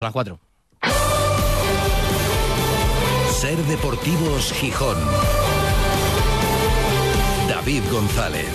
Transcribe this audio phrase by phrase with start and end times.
[0.00, 0.38] A las 4.
[3.32, 4.96] Ser Deportivos Gijón.
[7.48, 8.46] David González.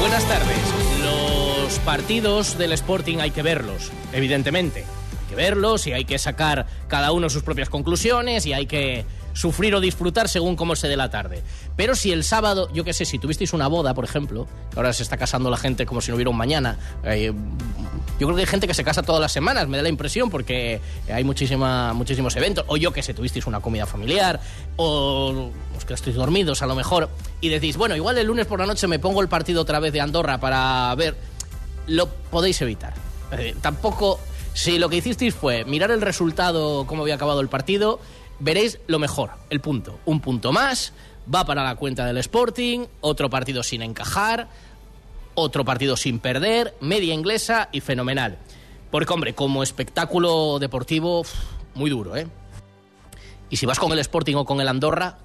[0.00, 0.58] Buenas tardes.
[1.02, 4.80] Los partidos del Sporting hay que verlos, evidentemente.
[4.80, 9.06] Hay que verlos y hay que sacar cada uno sus propias conclusiones y hay que
[9.32, 11.42] sufrir o disfrutar según cómo se dé la tarde.
[11.76, 14.92] Pero si el sábado, yo qué sé, si tuvisteis una boda, por ejemplo, que ahora
[14.92, 17.32] se está casando la gente como si no hubiera un mañana, eh,
[18.18, 20.30] yo creo que hay gente que se casa todas las semanas, me da la impresión,
[20.30, 20.80] porque
[21.12, 22.64] hay muchísima, muchísimos eventos.
[22.68, 24.40] O yo que sé, tuvisteis una comida familiar,
[24.76, 28.66] o os quedasteis dormidos a lo mejor, y decís, bueno, igual el lunes por la
[28.66, 31.16] noche me pongo el partido otra vez de Andorra para ver.
[31.86, 32.94] Lo podéis evitar.
[33.60, 34.18] Tampoco,
[34.54, 38.00] si lo que hicisteis fue mirar el resultado, cómo había acabado el partido,
[38.38, 39.98] veréis lo mejor, el punto.
[40.06, 40.92] Un punto más,
[41.32, 44.48] va para la cuenta del Sporting, otro partido sin encajar
[45.36, 48.38] otro partido sin perder, media inglesa y fenomenal.
[48.90, 51.24] Porque, hombre, como espectáculo deportivo,
[51.74, 52.26] muy duro, ¿eh?
[53.48, 55.18] Y si vas con el Sporting o con el Andorra,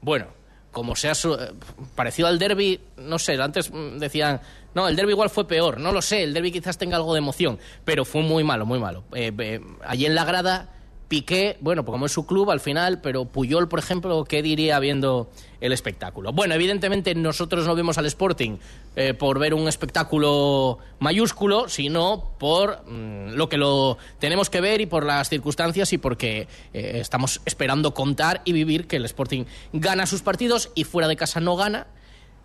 [0.00, 0.26] bueno,
[0.72, 1.52] como sea eh,
[1.94, 4.40] parecido al derby, no sé, antes decían,
[4.74, 7.18] no, el derby igual fue peor, no lo sé, el derby quizás tenga algo de
[7.18, 9.04] emoción, pero fue muy malo, muy malo.
[9.14, 10.75] Eh, allí en la grada
[11.08, 14.80] Piqué, bueno, pues como es su club al final, pero Puyol, por ejemplo, ¿qué diría
[14.80, 16.32] viendo el espectáculo?
[16.32, 18.56] Bueno, evidentemente nosotros no vemos al Sporting
[18.96, 24.80] eh, por ver un espectáculo mayúsculo, sino por mm, lo que lo tenemos que ver
[24.80, 29.44] y por las circunstancias y porque eh, estamos esperando contar y vivir que el Sporting
[29.72, 31.86] gana sus partidos y fuera de casa no gana,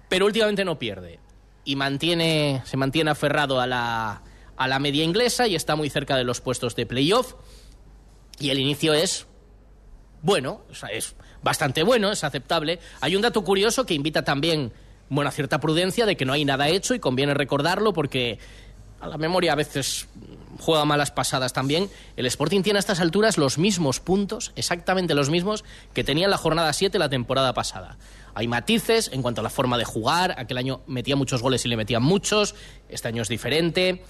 [0.08, 1.20] pero últimamente no pierde
[1.66, 4.22] y mantiene, se mantiene aferrado a la,
[4.56, 7.34] a la media inglesa y está muy cerca de los puestos de playoff
[8.42, 9.28] y el inicio es
[10.22, 10.62] bueno,
[10.92, 12.80] es bastante bueno, es aceptable.
[13.00, 14.72] Hay un dato curioso que invita también
[15.10, 18.40] bueno, a cierta prudencia de que no hay nada hecho y conviene recordarlo porque
[19.00, 20.08] a la memoria a veces
[20.60, 21.90] juega malas pasadas también.
[22.16, 26.32] El Sporting tiene a estas alturas los mismos puntos, exactamente los mismos, que tenía en
[26.32, 27.98] la jornada 7 la temporada pasada.
[28.34, 30.36] Hay matices en cuanto a la forma de jugar.
[30.38, 32.56] Aquel año metía muchos goles y le metían muchos.
[32.88, 34.04] Este año es diferente.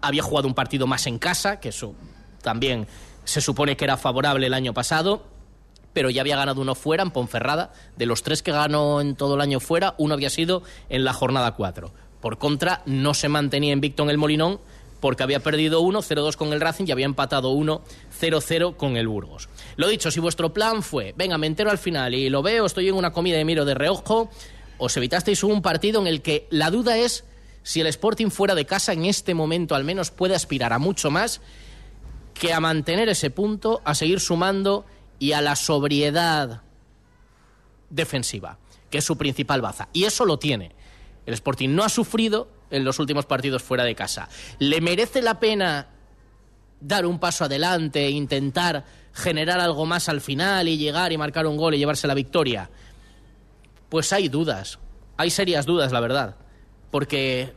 [0.00, 1.94] Había jugado un partido más en casa, que eso
[2.42, 2.88] también
[3.24, 5.24] se supone que era favorable el año pasado,
[5.92, 7.72] pero ya había ganado uno fuera en Ponferrada.
[7.96, 11.12] De los tres que ganó en todo el año fuera, uno había sido en la
[11.12, 11.92] jornada 4.
[12.20, 14.60] Por contra, no se mantenía invicto en el Molinón
[15.00, 17.82] porque había perdido uno 0-2 con el Racing y había empatado uno
[18.20, 19.48] 0-0 con el Burgos.
[19.74, 22.88] Lo dicho, si vuestro plan fue, venga, me entero al final y lo veo, estoy
[22.88, 24.30] en una comida y miro de reojo,
[24.78, 27.24] os evitasteis un partido en el que la duda es
[27.64, 31.10] si el Sporting fuera de casa en este momento al menos puede aspirar a mucho
[31.10, 31.40] más
[32.34, 34.84] que a mantener ese punto, a seguir sumando
[35.18, 36.62] y a la sobriedad
[37.90, 38.58] defensiva,
[38.90, 39.88] que es su principal baza.
[39.92, 40.72] Y eso lo tiene.
[41.26, 44.28] El Sporting no ha sufrido en los últimos partidos fuera de casa.
[44.58, 45.88] ¿Le merece la pena
[46.80, 51.56] dar un paso adelante, intentar generar algo más al final y llegar y marcar un
[51.56, 52.70] gol y llevarse la victoria?
[53.88, 54.78] Pues hay dudas,
[55.16, 56.36] hay serias dudas, la verdad.
[56.90, 57.52] Porque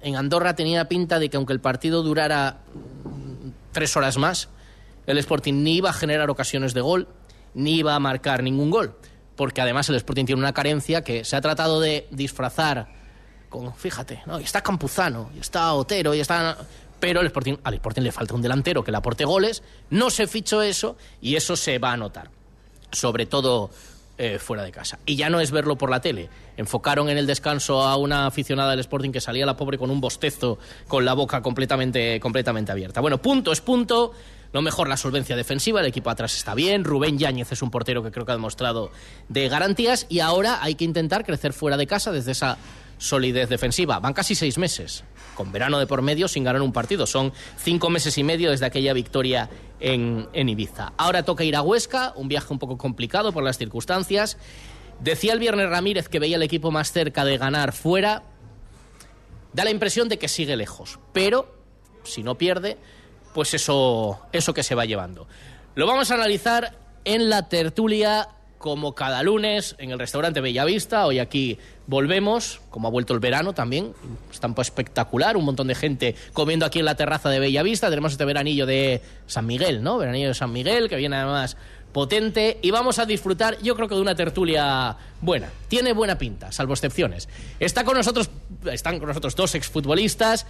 [0.00, 2.60] en Andorra tenía pinta de que aunque el partido durara
[3.74, 4.48] tres horas más,
[5.06, 7.08] el Sporting ni iba a generar ocasiones de gol,
[7.52, 8.96] ni iba a marcar ningún gol.
[9.36, 12.88] Porque además el Sporting tiene una carencia que se ha tratado de disfrazar
[13.50, 14.40] con, fíjate, ¿no?
[14.40, 16.56] y está Campuzano, y está Otero, y está...
[17.00, 20.26] Pero el Sporting, al Sporting le falta un delantero que le aporte goles, no se
[20.26, 22.30] fichó eso y eso se va a notar.
[22.92, 23.70] Sobre todo
[24.16, 24.98] eh, fuera de casa.
[25.06, 26.28] Y ya no es verlo por la tele.
[26.56, 30.00] Enfocaron en el descanso a una aficionada del Sporting que salía la pobre con un
[30.00, 33.00] bostezo, con la boca completamente, completamente abierta.
[33.00, 34.12] Bueno, punto es punto.
[34.52, 36.84] Lo mejor la solvencia defensiva, el equipo atrás está bien.
[36.84, 38.92] Rubén Yáñez es un portero que creo que ha demostrado
[39.28, 40.06] de garantías.
[40.08, 42.56] Y ahora hay que intentar crecer fuera de casa desde esa
[42.98, 43.98] solidez defensiva.
[43.98, 45.02] Van casi seis meses,
[45.34, 47.06] con verano de por medio, sin ganar un partido.
[47.06, 49.50] Son cinco meses y medio desde aquella victoria
[49.84, 50.94] en, Ibiza.
[50.96, 54.38] Ahora toca ir a Huesca, un viaje un poco complicado por las circunstancias.
[55.00, 58.22] Decía el viernes Ramírez que veía el equipo más cerca de ganar fuera.
[59.52, 61.54] Da la impresión de que sigue lejos, pero
[62.02, 62.78] si no pierde,
[63.34, 65.28] pues eso, eso que se va llevando.
[65.74, 68.28] Lo vamos a analizar en la tertulia
[68.64, 71.04] como cada lunes en el restaurante Bellavista.
[71.04, 73.92] Hoy aquí volvemos, como ha vuelto el verano también,
[74.32, 77.90] estampa espectacular, un montón de gente comiendo aquí en la terraza de Bellavista.
[77.90, 79.98] Tenemos este veranillo de San Miguel, ¿no?
[79.98, 81.58] Veranillo de San Miguel, que viene además
[81.92, 85.50] potente y vamos a disfrutar, yo creo que de una tertulia buena.
[85.68, 87.28] Tiene buena pinta, salvo excepciones.
[87.60, 88.30] Está con nosotros,
[88.72, 90.46] están con nosotros dos exfutbolistas.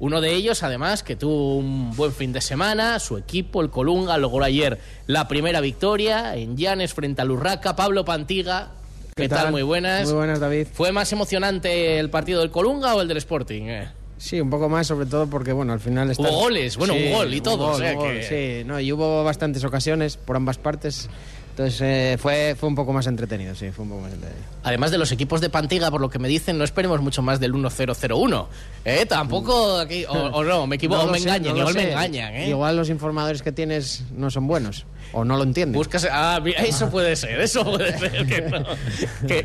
[0.00, 4.16] Uno de ellos, además, que tuvo un buen fin de semana, su equipo, el Colunga,
[4.16, 7.76] logró ayer la primera victoria en Llanes frente al Urraca.
[7.76, 8.70] Pablo Pantiga,
[9.14, 9.50] ¿qué, tal?
[9.50, 10.06] Muy buenas.
[10.06, 10.68] Muy buenas, David.
[10.72, 13.64] ¿Fue más emocionante el partido del Colunga o el del Sporting?
[13.64, 13.88] Eh.
[14.16, 16.10] Sí, un poco más, sobre todo porque, bueno, al final...
[16.16, 17.76] Hubo goles, bueno, un gol y todo.
[17.76, 21.10] Sí, no, y hubo bastantes ocasiones por ambas partes.
[21.50, 24.46] Entonces eh, fue, fue un poco más entretenido, sí, fue un poco más entretenido.
[24.62, 27.40] Además de los equipos de Pantiga, por lo que me dicen, no esperemos mucho más
[27.40, 28.46] del 1-0-0-1.
[28.84, 29.04] ¿Eh?
[29.06, 32.34] Tampoco aquí, o, no, me equivoco, me engañan, igual me engañan.
[32.34, 32.48] ¿eh?
[32.48, 34.86] Igual los informadores que tienes no son buenos.
[35.12, 35.76] O no lo entienden.
[35.76, 38.64] Buscas, ah, eso puede ser, eso puede ser que no,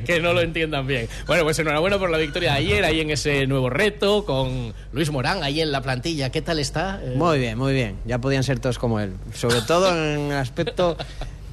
[0.05, 1.09] que, no, lo entiendan bien.
[1.25, 5.09] Bueno, pues enhorabuena por la victoria de ayer, ahí en ese nuevo reto, con Luis
[5.09, 6.29] Morán ahí en la plantilla.
[6.29, 7.01] ¿Qué tal está?
[7.03, 7.97] Eh, muy bien, muy bien.
[8.05, 9.15] Ya podían ser todos como él.
[9.33, 10.97] Sobre todo en el aspecto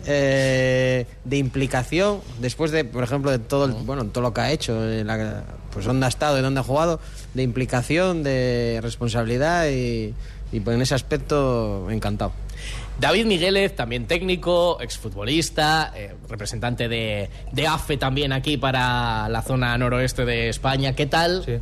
[0.07, 4.79] eh, de implicación, después de, por ejemplo, de todo, bueno, todo lo que ha hecho,
[4.81, 7.01] la, pues dónde ha estado y dónde ha jugado,
[7.35, 10.15] de implicación, de responsabilidad y,
[10.53, 12.33] y pues en ese aspecto encantado.
[13.01, 19.77] David Migueles, también técnico, exfutbolista, eh, representante de, de, AFE también aquí para la zona
[19.79, 20.95] noroeste de España.
[20.95, 21.43] ¿Qué tal?
[21.45, 21.55] Sí.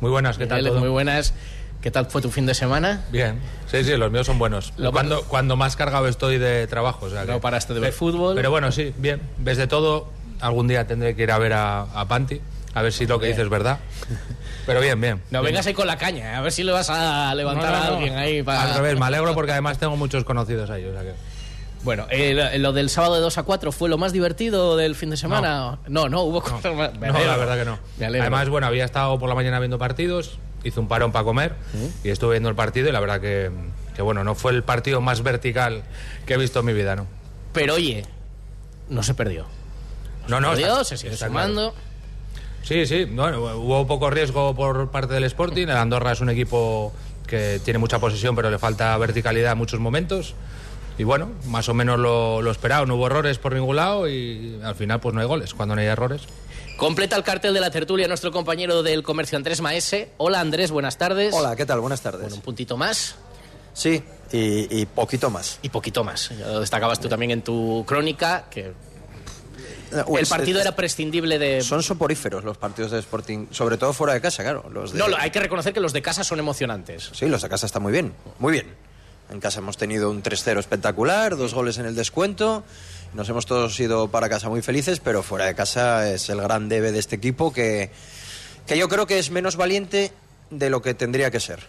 [0.00, 0.70] Muy buenas, ¿qué tal?
[0.78, 1.34] Muy buenas.
[1.88, 3.06] ¿Qué tal fue tu fin de semana?
[3.10, 4.74] Bien, sí, sí, los míos son buenos.
[4.92, 7.06] cuando, cuando más cargado estoy de trabajo.
[7.06, 8.34] O sea no paraste de ver fútbol.
[8.34, 9.22] Pero bueno, sí, bien.
[9.38, 10.12] Ves de todo.
[10.38, 12.42] Algún día tendré que ir a ver a, a Panti,
[12.74, 13.78] a ver si lo que dices es verdad.
[14.66, 15.22] Pero bien, bien.
[15.30, 18.18] No vengas ahí con la caña, a ver si le vas a levantar a alguien
[18.18, 18.42] ahí.
[18.42, 18.64] Para...
[18.64, 20.84] Al revés, me alegro porque además tengo muchos conocidos ahí.
[20.84, 21.14] O sea que...
[21.84, 25.08] Bueno, eh, lo del sábado de 2 a 4 fue lo más divertido del fin
[25.08, 25.78] de semana.
[25.88, 26.92] No, no, hubo cosas más.
[26.92, 27.78] no, la verdad que no.
[28.06, 31.54] Además, bueno, había estado por la mañana viendo partidos, hice un parón para comer
[32.04, 33.50] y estuve viendo el partido y la verdad que,
[33.94, 35.82] que, bueno, no fue el partido más vertical
[36.26, 37.06] que he visto en mi vida, ¿no?
[37.52, 38.04] Pero oye,
[38.88, 39.46] no se perdió.
[40.28, 41.74] No, no, perdió, se sigue sumando.
[42.62, 45.62] Sí, sí, bueno, hubo poco riesgo por parte del Sporting.
[45.62, 46.92] El Andorra es un equipo
[47.26, 50.34] que tiene mucha posesión, pero le falta verticalidad en muchos momentos.
[50.98, 52.84] Y bueno, más o menos lo, lo esperado.
[52.84, 55.80] No hubo errores por ningún lado y al final pues no hay goles cuando no
[55.80, 56.22] hay errores.
[56.78, 60.12] Completa el cartel de la tertulia nuestro compañero del comercio Andrés Maese.
[60.16, 61.34] Hola Andrés, buenas tardes.
[61.34, 61.80] Hola, ¿qué tal?
[61.80, 62.20] Buenas tardes.
[62.20, 63.16] Bueno, un puntito más.
[63.74, 65.58] Sí, y, y poquito más.
[65.62, 66.30] Y poquito más.
[66.30, 68.72] lo destacabas tú también en tu crónica, que
[69.90, 71.62] el partido era prescindible de...
[71.62, 74.64] Son soporíferos los partidos de Sporting, sobre todo fuera de casa, claro.
[74.72, 77.10] Los No, hay que reconocer que los de casa son emocionantes.
[77.12, 78.68] Sí, los de casa están muy bien, muy bien.
[79.30, 82.62] En casa hemos tenido un 3-0 espectacular, dos goles en el descuento.
[83.14, 86.68] Nos hemos todos ido para casa muy felices, pero fuera de casa es el gran
[86.68, 87.90] debe de este equipo que,
[88.66, 90.12] que yo creo que es menos valiente
[90.50, 91.60] de lo que tendría que ser.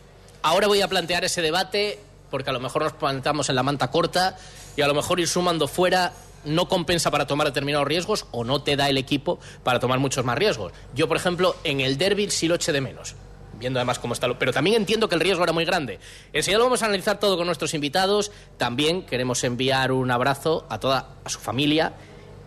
[0.42, 2.00] Ahora voy a plantear ese debate
[2.30, 4.38] porque a lo mejor nos plantamos en la manta corta
[4.76, 6.14] y a lo mejor ir sumando fuera
[6.46, 10.24] no compensa para tomar determinados riesgos o no te da el equipo para tomar muchos
[10.24, 10.72] más riesgos.
[10.94, 13.16] Yo, por ejemplo, en el derby sí lo eché de menos
[13.60, 14.28] viendo además cómo está.
[14.28, 14.40] Lo...
[14.40, 16.00] Pero también entiendo que el riesgo era muy grande.
[16.34, 18.32] Enseguida lo vamos a analizar todo con nuestros invitados.
[18.58, 21.94] También queremos enviar un abrazo a toda a su familia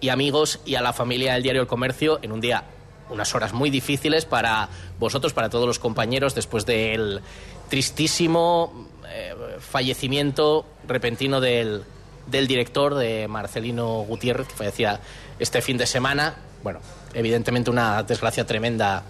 [0.01, 2.65] y amigos y a la familia del diario El Comercio en un día,
[3.11, 4.69] unas horas muy difíciles para
[4.99, 7.21] vosotros, para todos los compañeros, después del
[7.69, 11.85] tristísimo eh, fallecimiento repentino del
[12.27, 15.01] del director, de Marcelino Gutiérrez, que fallecía
[15.39, 16.35] este fin de semana.
[16.63, 16.81] Bueno,
[17.15, 19.03] evidentemente una desgracia tremenda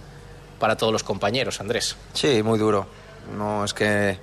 [0.62, 1.96] para todos los compañeros, Andrés.
[2.12, 2.86] Sí, muy duro.
[3.36, 4.16] No, es que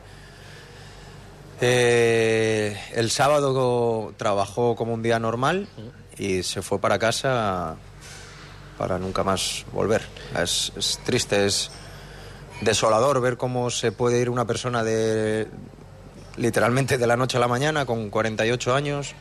[1.59, 5.67] eh, el sábado trabajó como un día normal
[6.17, 7.75] y se fue para casa
[8.77, 10.01] para nunca más volver.
[10.41, 11.71] Es, es triste, es
[12.61, 15.45] desolador ver cómo se puede ir una persona de,
[16.37, 19.13] literalmente de la noche a la mañana, con 48 años,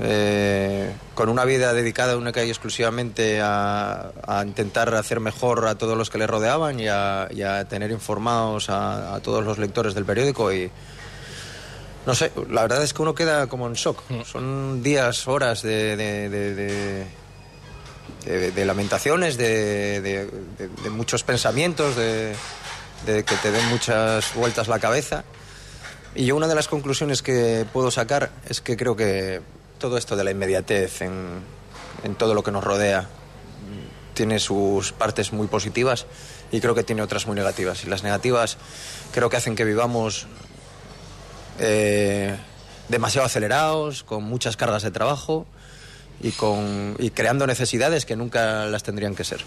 [0.00, 4.12] eh, con una vida dedicada única y exclusivamente a,
[4.44, 7.28] intentar hacer mejor a todos los que le rodeaban y a,
[7.68, 10.70] tener informados a, todos los lectores del periódico y
[12.06, 14.02] no sé, la verdad es que uno queda como en shock.
[14.10, 14.22] Mm.
[14.24, 17.06] Son días, horas de, de,
[18.24, 20.28] de lamentaciones, de,
[20.90, 22.34] muchos pensamientos, de,
[23.06, 25.24] que te den muchas vueltas la cabeza.
[26.14, 29.40] Y yo una de las conclusiones que puedo sacar es que creo que
[29.84, 31.40] todo esto de la inmediatez en,
[32.04, 33.06] en todo lo que nos rodea
[34.14, 36.06] tiene sus partes muy positivas
[36.50, 37.84] y creo que tiene otras muy negativas.
[37.84, 38.56] Y las negativas
[39.12, 40.26] creo que hacen que vivamos
[41.58, 42.34] eh,
[42.88, 45.44] demasiado acelerados, con muchas cargas de trabajo
[46.22, 49.44] y, con, y creando necesidades que nunca las tendrían que ser.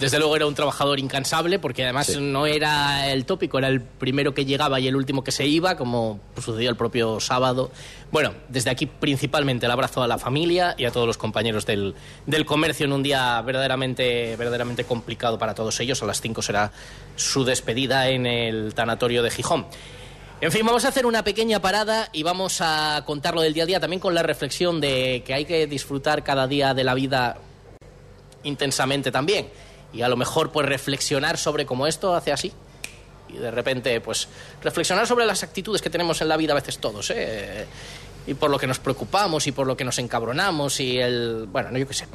[0.00, 4.32] Desde luego era un trabajador incansable porque además no era el tópico, era el primero
[4.32, 7.70] que llegaba y el último que se iba, como sucedió el propio sábado.
[8.12, 11.94] Bueno, desde aquí principalmente el abrazo a la familia y a todos los compañeros del,
[12.26, 16.02] del comercio en un día verdaderamente, verdaderamente complicado para todos ellos.
[16.02, 16.72] A las 5 será
[17.14, 19.66] su despedida en el tanatorio de Gijón.
[20.40, 23.66] En fin, vamos a hacer una pequeña parada y vamos a contarlo del día a
[23.66, 27.36] día también con la reflexión de que hay que disfrutar cada día de la vida
[28.42, 29.50] intensamente también
[29.92, 32.52] y a lo mejor pues reflexionar sobre cómo esto hace así
[33.34, 34.28] y de repente, pues,
[34.62, 37.66] reflexionar sobre las actitudes que tenemos en la vida a veces todos, ¿eh?
[38.26, 41.46] Y por lo que nos preocupamos y por lo que nos encabronamos y el...
[41.50, 42.06] Bueno, no, yo qué sé.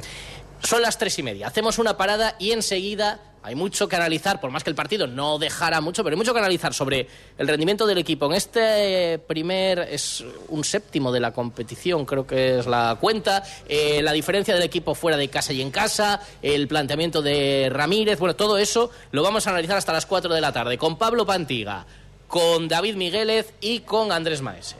[0.62, 1.46] Son las tres y media.
[1.46, 5.38] Hacemos una parada y enseguida hay mucho que analizar, por más que el partido no
[5.38, 7.06] dejara mucho, pero hay mucho que analizar sobre
[7.38, 8.26] el rendimiento del equipo.
[8.26, 14.02] En este primer, es un séptimo de la competición, creo que es la cuenta, eh,
[14.02, 18.34] la diferencia del equipo fuera de casa y en casa, el planteamiento de Ramírez, bueno,
[18.34, 21.86] todo eso lo vamos a analizar hasta las 4 de la tarde con Pablo Pantiga,
[22.26, 24.74] con David Migueles y con Andrés Maese.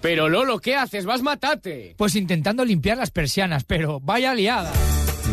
[0.00, 1.04] Pero Lolo, ¿qué haces?
[1.04, 1.94] Vas matate.
[1.98, 4.72] Pues intentando limpiar las persianas, pero vaya liada.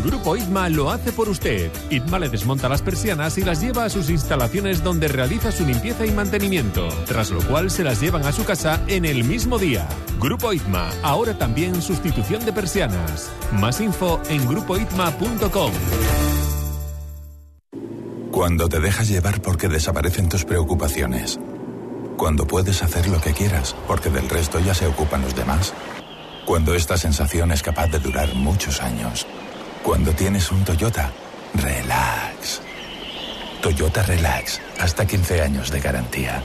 [0.04, 1.72] Grupo ITMA lo hace por usted.
[1.90, 6.06] ITMA le desmonta las persianas y las lleva a sus instalaciones donde realiza su limpieza
[6.06, 9.88] y mantenimiento, tras lo cual se las llevan a su casa en el mismo día.
[10.20, 13.32] Grupo ITMA, ahora también sustitución de persianas.
[13.54, 15.72] Más info en grupoitma.com.
[18.32, 21.40] Cuando te dejas llevar porque desaparecen tus preocupaciones.
[22.18, 25.74] Cuando puedes hacer lo que quieras porque del resto ya se ocupan los demás.
[26.46, 29.26] Cuando esta sensación es capaz de durar muchos años.
[29.84, 31.12] Cuando tienes un Toyota,
[31.56, 32.62] relax.
[33.62, 36.42] Toyota Relax, hasta 15 años de garantía.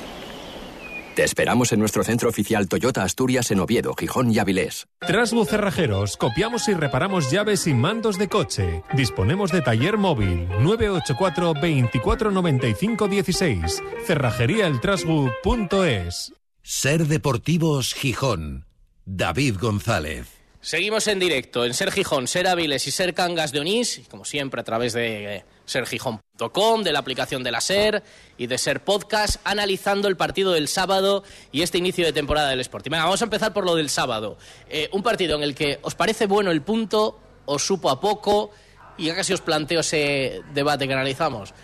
[1.16, 4.87] Te esperamos en nuestro centro oficial Toyota Asturias en Oviedo, Gijón y Avilés.
[5.00, 8.85] Trasbu Cerrajeros, copiamos y reparamos llaves y mandos de coche.
[8.95, 13.83] Disponemos de taller móvil 984 24 95 16.
[14.07, 16.35] Cerrajeríaeltrasbu.es.
[16.62, 18.66] Ser Deportivos Gijón.
[19.04, 20.38] David González.
[20.61, 24.61] Seguimos en directo en Ser Gijón, Ser Áviles y Ser Cangas de Onís, como siempre
[24.61, 28.03] a través de eh, sergijón.com, de la aplicación de la Ser
[28.37, 31.23] y de Ser Podcast, analizando el partido del sábado
[31.53, 32.91] y este inicio de temporada del Sporting.
[32.91, 34.37] Vamos a empezar por lo del sábado.
[34.69, 38.50] Eh, un partido en el que os parece bueno el punto, os supo a poco
[38.99, 41.55] y ya casi os planteo ese debate que analizamos.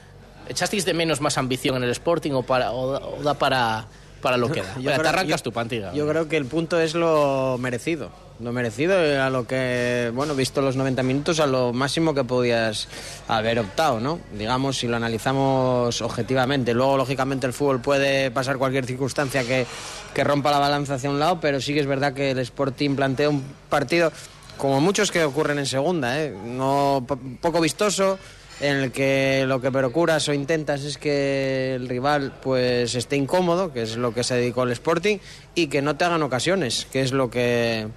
[0.49, 3.89] ¿Echasteis de menos más ambición en el Sporting o, para, o da para,
[4.25, 4.75] para lo que da?
[4.76, 5.93] Yo Venga, te creo- arrancas yo- tu pantiga.
[5.93, 8.11] Yo creo que el punto es lo merecido.
[8.40, 12.88] Lo merecido a lo que, bueno, visto los 90 minutos, a lo máximo que podías
[13.28, 14.19] haber optado, ¿no?
[14.37, 16.75] Digamos, si lo analizamos objetivamente.
[16.75, 19.66] Luego, lógicamente, el fútbol puede pasar cualquier circunstancia que,
[20.14, 22.97] que rompa la balanza hacia un lado, pero sí que es verdad que el Sporting
[22.97, 24.11] plantea un partido,
[24.57, 26.35] como muchos que ocurren en segunda, ¿eh?
[26.45, 28.19] No, po- poco vistoso,
[28.61, 33.73] en el que lo que procuras o intentas es que el rival pues esté incómodo,
[33.73, 35.19] que es lo que se dedicó el Sporting,
[35.55, 37.89] y que no te hagan ocasiones, que es lo que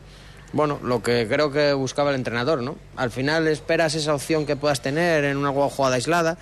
[0.53, 2.77] bueno, lo que creo que buscaba el entrenador, ¿no?
[2.95, 6.37] Al final esperas esa opción que puedas tener en una jugada aislada.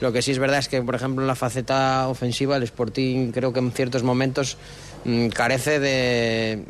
[0.00, 3.32] Lo que sí es verdad es que, por ejemplo, en la faceta ofensiva el Sporting
[3.32, 4.58] creo que en ciertos momentos
[5.04, 6.64] mm, carece de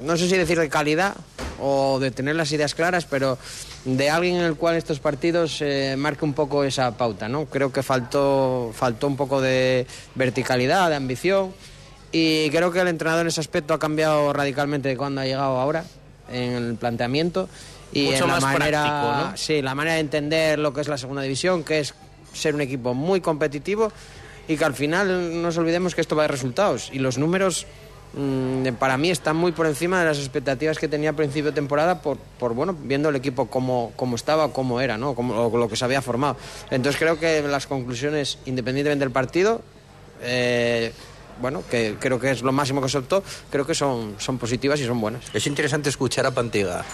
[0.00, 1.14] no sé si decir de calidad
[1.60, 3.38] o de tener las ideas claras, pero
[3.84, 7.46] de alguien en el cual estos partidos eh, marque un poco esa pauta, ¿no?
[7.46, 11.52] Creo que faltó, faltó un poco de verticalidad, de ambición,
[12.12, 15.58] y creo que el entrenador en ese aspecto ha cambiado radicalmente de cuando ha llegado
[15.58, 15.84] ahora
[16.30, 17.48] en el planteamiento
[17.92, 19.36] y Mucho en la más manera, práctico, ¿no?
[19.36, 21.94] sí, la manera de entender lo que es la segunda división, que es
[22.32, 23.92] ser un equipo muy competitivo
[24.48, 27.66] y que al final no nos olvidemos que esto va de resultados y los números
[28.78, 32.02] para mí están muy por encima de las expectativas que tenía a principio de temporada
[32.02, 35.14] por, por bueno, viendo el equipo como, como estaba, cómo era, ¿no?
[35.14, 36.36] Como, o lo que se había formado.
[36.70, 39.62] Entonces creo que las conclusiones, independientemente del partido,
[40.22, 40.92] eh,
[41.40, 44.80] bueno, que creo que es lo máximo que se optó, creo que son, son positivas
[44.80, 45.24] y son buenas.
[45.32, 46.84] Es interesante escuchar a Pantiga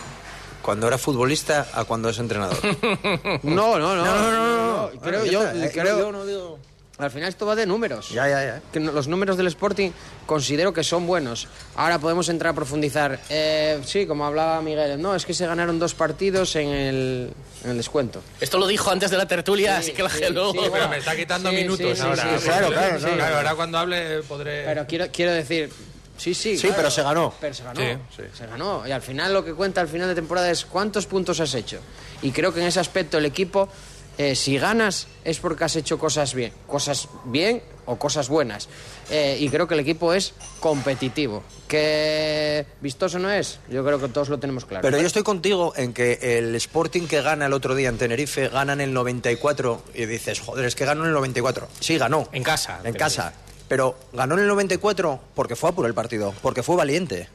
[0.63, 2.57] cuando era futbolista a cuando es entrenador.
[3.43, 5.01] No, no, no, no, no, no.
[5.01, 6.59] Creo yo, está, eh, creo, yo no digo-
[6.99, 8.09] al final esto va de números.
[8.11, 8.63] Ya, ya, ya.
[8.73, 9.91] Que no- los números del Sporting
[10.25, 11.47] considero que son buenos.
[11.75, 13.21] Ahora podemos entrar a profundizar.
[13.29, 17.31] Eh, sí, como hablaba Miguel, no, es que se ganaron dos partidos en el,
[17.65, 18.23] en el descuento.
[18.41, 20.53] Esto lo dijo antes de la tertulia, así que la sí, geló.
[20.53, 20.89] sí, Pero bueno.
[20.89, 22.23] me está quitando Sí, minutos sí, sí, ahora.
[22.23, 23.07] sí, sí, claro, claro, sí.
[23.15, 23.37] claro.
[23.37, 24.65] ahora cuando hable podré...
[24.65, 25.71] Pero quiero, quiero decir,
[26.17, 26.57] sí, sí.
[26.57, 27.35] Sí, claro, pero se ganó.
[27.41, 27.81] Pero se ganó.
[27.81, 27.87] Sí,
[28.17, 28.23] sí.
[28.33, 28.87] Se ganó.
[28.87, 31.79] Y al final lo que cuenta al final de temporada es cuántos puntos has hecho.
[32.23, 33.69] Y creo que en ese aspecto el equipo,
[34.19, 36.53] eh, si ganas, es porque has hecho cosas bien.
[36.67, 38.69] Cosas bien o cosas buenas.
[39.11, 41.43] Eh, y creo que el equipo es competitivo.
[41.69, 43.61] ¿Que vistoso no es?
[43.69, 44.83] Yo creo que todos lo tenemos claro.
[44.83, 48.49] Pero yo estoy contigo en que el Sporting que gana el otro día en Tenerife
[48.49, 51.69] gana en el 94 y dices, joder, es que ganó en el 94.
[51.81, 52.29] Sí, ganó.
[52.33, 53.33] En casa, En casa.
[53.69, 57.29] Pero ganó en el 94 porque fue a por el partido, porque fue valiente.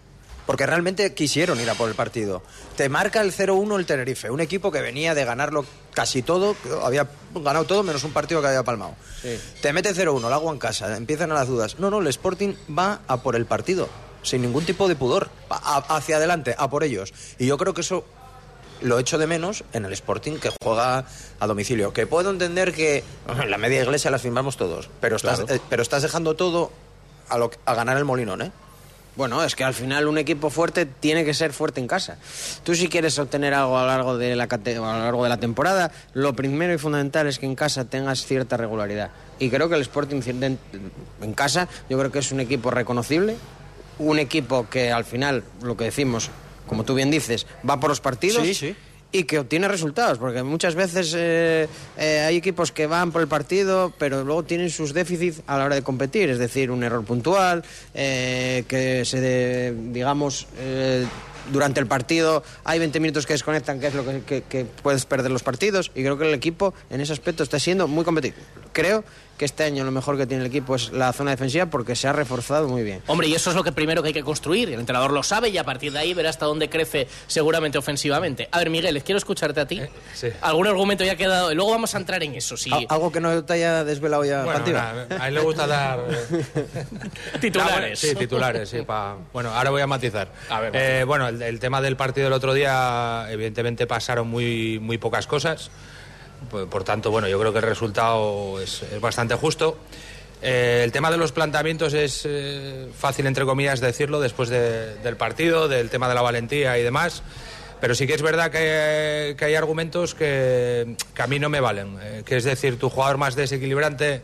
[0.45, 2.41] Porque realmente quisieron ir a por el partido.
[2.75, 7.07] Te marca el 0-1 el Tenerife, un equipo que venía de ganarlo casi todo, había
[7.36, 8.95] ganado todo menos un partido que había palmado.
[9.62, 11.79] Te mete 0-1, el agua en casa, empiezan a las dudas.
[11.79, 13.88] No, no, el Sporting va a por el partido,
[14.24, 17.13] sin ningún tipo de pudor, a- hacia adelante, a por ellos.
[17.38, 18.05] Y yo creo que eso
[18.81, 21.05] lo echo de menos en el Sporting que juega
[21.39, 21.93] a domicilio.
[21.93, 23.03] Que puedo entender que
[23.48, 25.53] la media iglesia la firmamos todos, pero estás, Claro.
[25.55, 26.71] eh, pero estás dejando todo
[27.29, 28.51] a, lo, a ganar el Molinón, ¿eh?
[29.15, 32.18] Bueno, es que al final un equipo fuerte tiene que ser fuerte en casa.
[32.63, 35.38] Tú si quieres obtener algo a lo largo de la, a lo largo de la
[35.38, 39.12] temporada, lo primero y fundamental es que en casa tengas cierta regularidad.
[39.38, 43.36] Y creo que el Sporting en casa, yo creo que es un equipo reconocible,
[44.00, 46.30] un equipo que al final, lo que decimos,
[46.68, 48.46] como tú bien dices, va por los partidos.
[48.46, 48.75] Sí, sí.
[49.13, 53.27] Y que obtiene resultados, porque muchas veces eh, eh, hay equipos que van por el
[53.27, 57.03] partido, pero luego tienen sus déficits a la hora de competir, es decir, un error
[57.03, 57.63] puntual,
[57.94, 61.06] eh, que se, de- digamos, eh,
[61.51, 65.30] durante el partido hay 20 minutos que desconectan, que es lo que, que- puedes perder
[65.32, 68.41] los partidos, y creo que el equipo en ese aspecto está siendo muy competitivo.
[68.72, 69.03] Creo
[69.41, 72.07] que este año lo mejor que tiene el equipo es la zona defensiva porque se
[72.07, 73.01] ha reforzado muy bien.
[73.07, 74.69] Hombre, y eso es lo que primero que hay que construir.
[74.69, 78.48] El entrenador lo sabe y a partir de ahí verá hasta dónde crece seguramente ofensivamente.
[78.51, 79.81] A ver, Miguel, quiero escucharte a ti.
[80.13, 80.27] sí.
[80.41, 81.51] Algún argumento ya ha quedado.
[81.55, 82.55] Luego vamos a entrar en eso.
[82.55, 82.69] Sí.
[82.71, 86.00] Al- Algo que no te haya desvelado ya, Bueno, nada, a él le gusta dar
[86.07, 86.86] eh,
[87.41, 87.98] Titulares.
[88.00, 88.81] Sí, titulares, sí.
[88.83, 90.27] pa- Bueno, ahora voy a matizar.
[90.51, 94.77] A ver, Eh, bueno, el, el tema del partido del otro día, evidentemente pasaron muy,
[94.79, 95.71] muy pocas cosas.
[96.50, 99.77] Por, por tanto, bueno, yo creo que el resultado es, bastante justo.
[100.41, 105.15] Eh, el tema de los planteamientos es eh, fácil, entre comillas, decirlo después de- del
[105.15, 107.21] partido, del tema de la valentía y demás.
[107.79, 111.98] Pero sí que es verdad que, hay argumentos que, a mí no me valen.
[112.01, 114.21] Eh, que es decir, tu jugador más desequilibrante,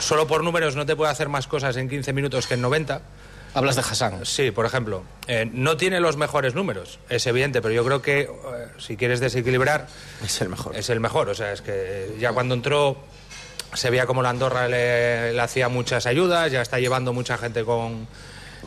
[0.00, 3.00] solo por números no te puede hacer más cosas en 15 minutos que en 90.
[3.54, 4.24] Hablas de Hassan.
[4.26, 5.02] Sí, por ejemplo.
[5.26, 8.28] Eh, no tiene los mejores números, es evidente, pero yo creo que eh,
[8.78, 9.86] si quieres desequilibrar,
[10.24, 10.76] Es el mejor.
[10.76, 11.28] es el mejor.
[11.28, 12.96] O sea, es que ya cuando entró
[13.74, 17.64] se veía como la Andorra le, le hacía muchas ayudas, ya está llevando mucha gente
[17.64, 18.06] con,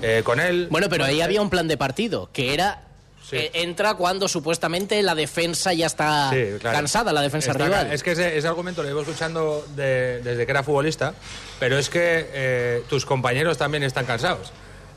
[0.02, 0.68] eh, con él.
[0.70, 2.84] Bueno, pero ahí había un plan de partido, que era...
[3.30, 3.38] Sí.
[3.38, 6.76] eh, entra cuando supuestamente la defensa ya está Sí, claro.
[6.78, 7.92] cansada, la defensa Está rival.
[7.94, 11.14] Es que ese, ese argumento lo llevo escuchando de- desde que era futbolista,
[11.60, 14.52] pero es que eh, tus compañeros también están cansados.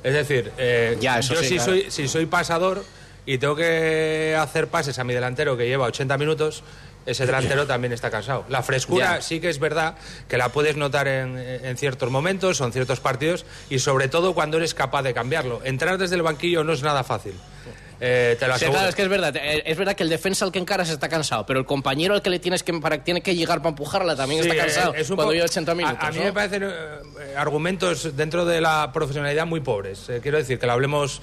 [0.05, 1.73] Es decir, eh, Ya, yo sí, si, claro.
[1.73, 2.85] soy, si soy pasador
[3.27, 6.63] y tengo que hacer pases a mi delantero que lleva 80 minutos,
[7.07, 8.45] ese delantero también está cansado.
[8.49, 9.23] La frescura Ya.
[9.23, 9.97] sí que es verdad
[10.29, 14.35] que la puedes notar en, en ciertos momentos o en ciertos partidos y sobre todo
[14.35, 15.61] cuando eres capaz de cambiarlo.
[15.65, 17.33] Entrar desde el banquillo no es nada fácil.
[18.01, 18.79] Eh, te lo Sí, aseguro.
[18.79, 19.37] claro, es que es verdad.
[19.37, 22.23] eh, Es verdad que el defensa al que encaras está cansado, pero el compañero al
[22.23, 25.01] que le tienes que para tiene que llegar para empujarla también Sí, está cansado eh,
[25.01, 25.99] es un cuando lleva 80 a- minutos.
[26.01, 26.25] A, mí ¿no?
[26.25, 30.09] me parecen eh, argumentos dentro de la profesionalidad muy pobres.
[30.09, 31.21] Eh, quiero decir que lo hablemos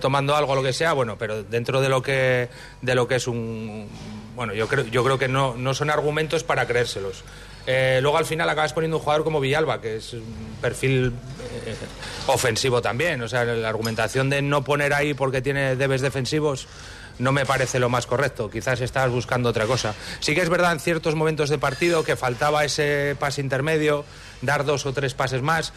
[0.00, 2.48] tomando algo o lo que sea, bueno, pero dentro de lo que
[2.80, 3.86] de lo que es un
[4.34, 7.22] bueno, yo creo yo creo que no no son argumentos para creérselos.
[7.70, 11.08] Eh, luego al final acabas poniendo un jugador como Villalba, que es un perfil
[11.66, 11.74] eh,
[12.26, 13.20] ofensivo también.
[13.20, 16.66] O sea, la argumentación de no poner ahí porque tiene debes defensivos
[17.18, 18.48] no me parece lo más correcto.
[18.48, 19.94] Quizás estás buscando otra cosa.
[20.20, 24.06] Sí que es verdad en ciertos momentos de partido que faltaba ese pase intermedio,
[24.40, 25.74] dar dos o tres pases más.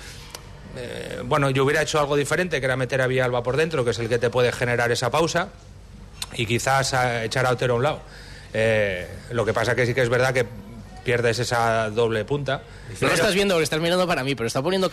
[0.77, 3.91] Eh, bueno, yo hubiera hecho algo diferente, que era meter a Villalba por dentro, que
[3.91, 5.49] es el que te puede generar esa pausa,
[6.35, 8.01] y quizás echar a Otero a un lado.
[9.31, 10.45] Lo que pasa que sí que es verdad que
[11.03, 12.61] pierdes esa doble punta.
[12.99, 14.89] No lo estás viendo, lo estás mirando para mí, pero está poniendo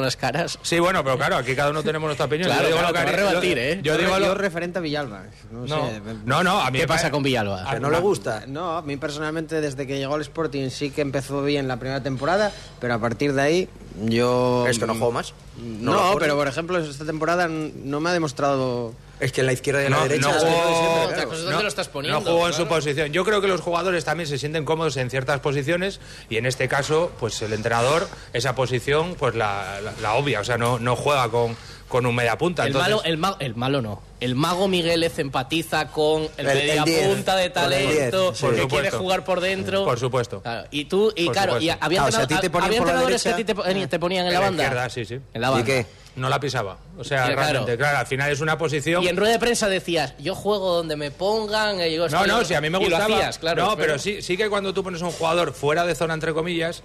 [0.00, 0.58] las caras.
[0.62, 2.48] Sí, bueno, pero claro, aquí cada uno tenemos nuestra opinión.
[2.48, 3.80] Claro, Yo digo claro, lo que rebatir, yo- ¿eh?
[3.82, 5.24] Yo digo lo- yo referente a Villalba.
[5.50, 7.70] No, No, sé, no, no, a mí ¿Qué me pasa con Villalba?
[7.70, 8.44] Que no le gusta.
[8.46, 12.02] No, a mí personalmente desde que llegó al Sporting sí que empezó bien la primera
[12.02, 13.68] temporada, pero a partir de ahí
[14.02, 14.66] yo...
[14.68, 15.34] Es que no juego más.
[15.56, 18.92] No, pero por ejemplo esta temporada no me ha demostrado...
[19.20, 20.28] Es que en la izquierda y en No, la derecha.
[20.32, 21.30] no jugó- lo claro.
[21.52, 22.20] dónde estás poniendo.
[22.20, 23.12] No jugó en su posición.
[23.12, 26.66] Yo creo que los jugadores también se sienten cómodos en ciertas posiciones y en este
[26.68, 30.40] caso, pues el entrenador, esa posición, pues la, la- la obvia.
[30.40, 31.56] O sea, no, no juega con,
[31.88, 32.62] con un media punta.
[32.62, 34.02] El Entonces, malo, el, ma- el malo no.
[34.20, 38.62] El mago Migueles empatiza con el, El- el media diez, punta de talento, Por quiere
[38.62, 38.98] supuesto.
[38.98, 39.84] jugar por dentro.
[39.84, 40.40] Por supuesto.
[40.42, 41.84] Claro, Y tú, y Por claro, y supuesto.
[41.84, 43.36] había, Ah, o sea, a ti entrenador- te había que a ti derecha.
[43.46, 44.62] te, pon- te ponían en la banda.
[44.64, 45.20] izquierda, sí, sí.
[45.34, 45.62] En la banda.
[45.62, 45.86] ¿Y qué?
[46.16, 46.78] No la pisaba.
[46.96, 47.40] O sea, claro.
[47.40, 47.98] realmente, claro.
[47.98, 49.02] al final es una posición.
[49.02, 51.80] Y en rueda de prensa decías, yo juego donde me pongan.
[51.80, 53.16] y No, no, si a mí me y lo gustaba.
[53.16, 53.64] hacías, claro.
[53.66, 56.32] no, pero sí, sí que cuando tú pones a un jugador fuera de zona, entre
[56.32, 56.82] comillas,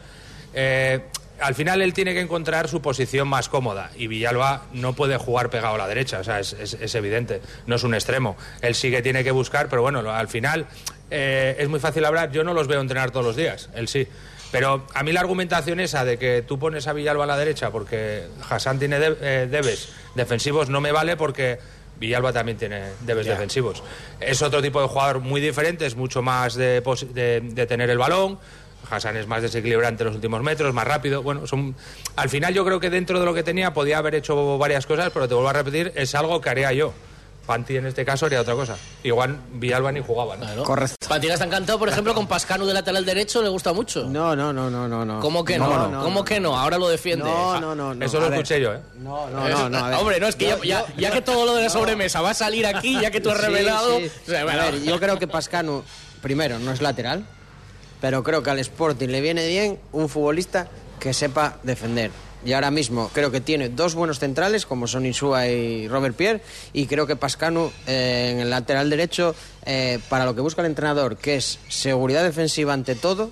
[0.53, 1.05] eh,
[1.41, 3.91] al final él tiene que encontrar su posición más cómoda.
[3.95, 7.41] Y Villalba no puede jugar pegado a la derecha, o sea, es, es- es evidente.
[7.67, 8.37] No es un extremo.
[8.61, 10.65] Él sí que tiene que buscar, pero bueno, al final
[11.11, 12.31] eh, es muy fácil hablar.
[12.31, 14.07] Yo no los veo entrenar todos los días, él sí.
[14.51, 17.69] Pero a mí la argumentación esa de que tú pones a Villalba a la derecha
[17.69, 21.59] porque Hassan tiene de- eh, debes defensivos no me vale porque
[21.99, 23.83] Villalba también tiene debes defensivos.
[24.19, 26.81] Es otro tipo de jugador muy diferente, es mucho más de,
[27.13, 28.39] de- de tener el balón.
[28.89, 31.21] Hassan es más desequilibrante en los últimos metros, más rápido.
[31.23, 31.75] Bueno, son...
[32.15, 35.11] al final yo creo que dentro de lo que tenía podía haber hecho varias cosas,
[35.13, 36.93] pero te vuelvo a repetir, es algo que haría yo.
[37.45, 38.77] Panti en este caso haría otra cosa.
[39.01, 40.63] Igual Villalba ni jugaba, ¿no?
[40.63, 40.95] Correcto.
[41.07, 44.03] Pantiga está encantado, por ejemplo, con Pascanu de lateral derecho, le gusta mucho.
[44.05, 45.03] No, no, no, no, no.
[45.03, 45.19] no.
[45.19, 45.99] ¿Cómo que no?
[46.03, 46.55] ¿Cómo que no?
[46.55, 47.25] Ahora lo defiende.
[47.25, 47.95] No, no, no.
[47.95, 48.05] no.
[48.05, 48.37] Eso lo A ver.
[48.39, 48.79] escuché yo, ¿eh?
[48.99, 49.77] No, no, no, no.
[49.79, 49.97] a ver.
[49.99, 52.21] Hombre, no, es que ya, Yo- ya- yo- ya que todo lo de la sobremesa
[52.21, 53.97] va a salir aquí, ya que tú has Sí, revelado.
[53.97, 54.05] sí.
[54.05, 54.61] o sea, A bueno.
[54.61, 55.83] ver, yo creo que Pascanu,
[56.21, 57.25] primero, no es lateral,
[58.01, 60.67] pero creo que al Sporting le viene bien un futbolista
[60.99, 62.11] que sepa defender.
[62.45, 66.41] Y ahora mismo creo que tiene dos buenos centrales, como son Insúa y Robert Pierre,
[66.71, 69.35] y creo que Pascanu eh, en el lateral derecho,
[69.65, 73.31] eh, para lo que busca el entrenador, que es seguridad defensiva ante todo,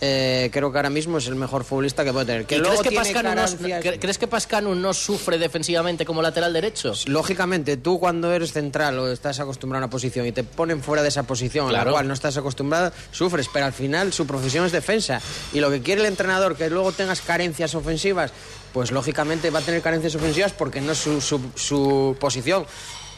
[0.00, 2.46] eh, creo que ahora mismo es el mejor futbolista que puede tener.
[2.46, 6.20] Que ¿Y luego crees, que no, carencias- cre- ¿Crees que Pascanu no sufre defensivamente como
[6.20, 6.92] lateral derecho?
[7.06, 11.02] Lógicamente, tú cuando eres central o estás acostumbrado a una posición y te ponen fuera
[11.02, 14.66] de esa posición a la cual no estás acostumbrado, sufres, pero al final su profesión
[14.66, 15.20] es defensa.
[15.52, 18.32] Y lo que quiere el entrenador, que luego tengas carencias ofensivas,
[18.72, 22.66] pues lógicamente va a tener carencias ofensivas porque no es su, su, su posición.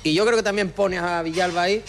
[0.02, 1.82] Y yo creo que también pone a Villalba ahí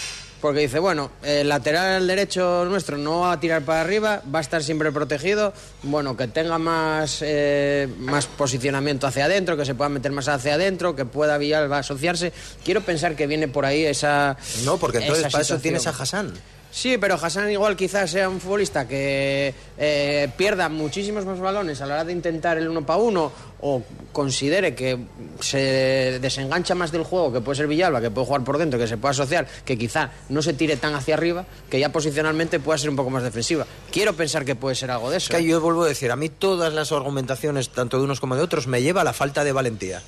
[0.47, 4.41] porque dice, bueno, el lateral derecho nuestro no va a tirar para arriba, va a
[4.41, 5.51] estar siempre protegido,
[5.83, 10.53] bueno, que tenga más, eh, más posicionamiento hacia adentro, que se pueda meter más hacia
[10.53, 12.31] adentro, que pueda Villalba asociarse.
[12.63, 14.37] Quiero pensar que viene por ahí esa...
[14.63, 16.31] No, porque entonces para eso tienes a Hassan.
[16.69, 21.85] Sí, pero Hassan igual quizás sea un futbolista que eh, pierda muchísimos más balones a
[21.87, 24.99] la hora de intentar el uno para uno o considere que
[25.39, 28.87] se desengancha más del juego, que puede ser Villalba, que puede jugar por dentro, que
[28.87, 32.77] se puede asociar, que quizá no se tire tan hacia arriba, que ya posicionalmente pueda
[32.77, 33.65] ser un poco más defensiva.
[33.91, 35.31] Quiero pensar que puede ser algo de eso.
[35.33, 35.47] Es que ¿eh?
[35.49, 38.67] yo vuelvo a decir, a mí todas las argumentaciones, tanto de unos como de otros,
[38.67, 40.01] me lleva a la falta de valentía,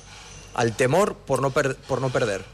[0.54, 2.44] al temor por no, per- por no perder.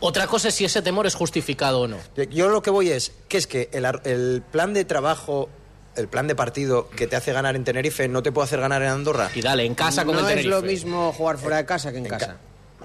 [0.00, 1.96] Otra cosa es si ese temor es justificado o no.
[2.30, 5.48] Yo lo que voy es que es que el, ar- el plan de trabajo,
[5.96, 8.82] el plan de partido que te hace ganar en Tenerife no te puede hacer ganar
[8.82, 9.30] en Andorra.
[9.34, 11.98] Y dale, en casa como no en es lo mismo jugar fuera de casa que
[11.98, 12.36] en, casa.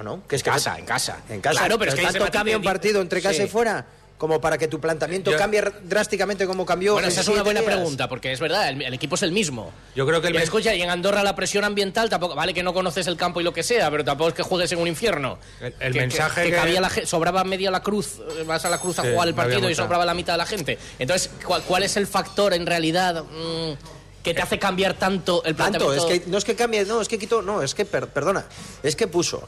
[0.04, 0.26] ¿no?
[0.28, 1.18] Que es que casa, en casa.
[1.30, 1.60] En casa.
[1.60, 3.44] Claro, pero es que tanto cambia un partido entre casa Sí.
[3.44, 3.86] y fuera
[4.20, 6.92] como para que tu planteamiento Yo- cambie drásticamente como cambió.
[6.94, 7.74] Bueno, en esa es una buena días.
[7.74, 9.72] pregunta, porque es verdad, el, el equipo es el mismo.
[9.96, 12.62] Yo creo que el Y escucha, y en Andorra la presión ambiental tampoco, vale que
[12.62, 14.88] no conoces el campo y lo que sea, pero tampoco es que juegues en un
[14.90, 15.40] infierno.
[15.62, 18.64] El- el Que- mensaje que, que que- cabía la sobraba media la cruz, eh, vas
[18.66, 20.78] a la cruz a Sí, jugar el partido y sobraba la mitad de la gente.
[21.00, 25.56] Entonces, ¿cuál, cuál es el factor en realidad mm, que te hace cambiar tanto el
[25.56, 26.14] Tanto, planteamiento?
[26.14, 28.44] es que no es que cambie, no, es que quitó, no, es que, per- perdona,
[28.84, 29.48] es que puso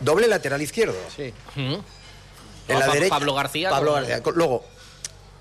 [0.00, 0.96] doble lateral izquierdo.
[1.16, 1.32] Sí.
[1.54, 1.76] Mm.
[2.68, 3.10] En la derecha.
[3.14, 3.70] Pablo García.
[3.70, 4.22] Pablo García.
[4.34, 4.64] Luego,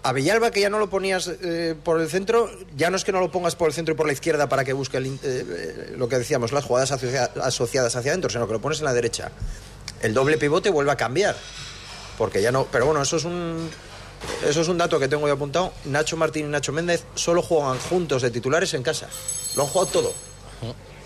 [0.03, 3.11] a Villalba, que ya no lo ponías eh, por el centro, ya no es que
[3.11, 5.17] no lo pongas por el centro y por la izquierda para que busque el eh,
[5.23, 8.85] eh, lo que decíamos, las jugadas asocia- asociadas hacia adentro, sino que lo pones en
[8.85, 9.31] la derecha.
[10.01, 11.35] El doble pivote vuelve a cambiar.
[12.17, 12.65] Porque ya no.
[12.71, 13.69] Pero bueno, eso es un.
[14.47, 15.73] Eso es un dato que tengo yo apuntado.
[15.85, 19.07] Nacho Martín y Nacho Méndez solo juegan juntos de titulares en casa.
[19.55, 20.13] Lo han jugado todo.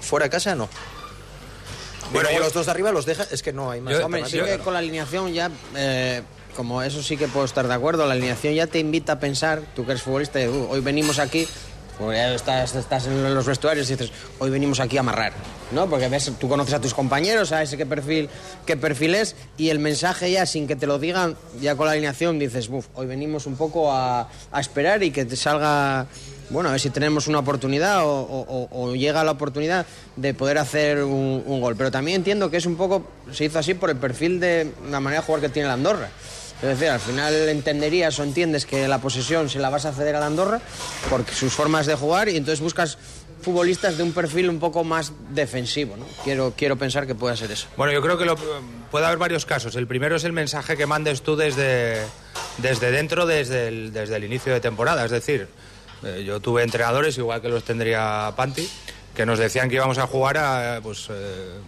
[0.01, 0.69] Fuera de casa, no.
[2.13, 3.25] Bueno, yo- los dos de arriba los deja.
[3.31, 3.93] Es que no hay más.
[3.93, 6.21] Yo- Hombre, sí que con la alineación ya, eh,
[6.55, 9.61] como eso sí que puedo estar de acuerdo, la alineación ya te invita a pensar,
[9.75, 11.47] tú que eres futbolista, "Uh, hoy venimos aquí,
[11.97, 15.33] porque ya estás, estás en los vestuarios y dices, hoy venimos aquí a amarrar,
[15.71, 15.89] ¿no?
[15.89, 18.29] Porque ves, tú conoces a tus compañeros, sabes qué perfil,
[18.65, 21.91] qué perfil es, y el mensaje ya, sin que te lo digan, ya con la
[21.91, 26.07] alineación dices, "Buf, hoy venimos un poco a, a esperar y que te salga...
[26.49, 29.85] Bueno, a ver si tenemos una oportunidad o, llega la oportunidad
[30.15, 31.75] de poder hacer un, gol.
[31.75, 34.99] Pero también entiendo que es un poco, se hizo así por el perfil de la
[34.99, 36.09] manera de jugar que tiene la Andorra.
[36.62, 40.15] Es decir, al final entenderías o entiendes que la posesión se la vas a ceder
[40.15, 40.59] a la Andorra
[41.09, 42.97] por sus formas de jugar y entonces buscas
[43.41, 45.95] futbolistas de un perfil un poco más defensivo.
[45.95, 46.05] ¿no?
[46.23, 47.67] Quiero, quiero pensar que pueda ser eso.
[47.77, 48.25] Bueno, yo creo que
[48.91, 49.75] puede haber varios casos.
[49.75, 52.01] El primero es el mensaje que mandes tú desde,
[52.57, 55.05] desde dentro, desde el, desde el inicio de temporada.
[55.05, 55.47] Es decir,
[56.03, 58.69] eh, yo tuve entrenadores, igual que los tendría Panti,
[59.15, 61.59] que nos decían que íbamos a jugar a pues, eh,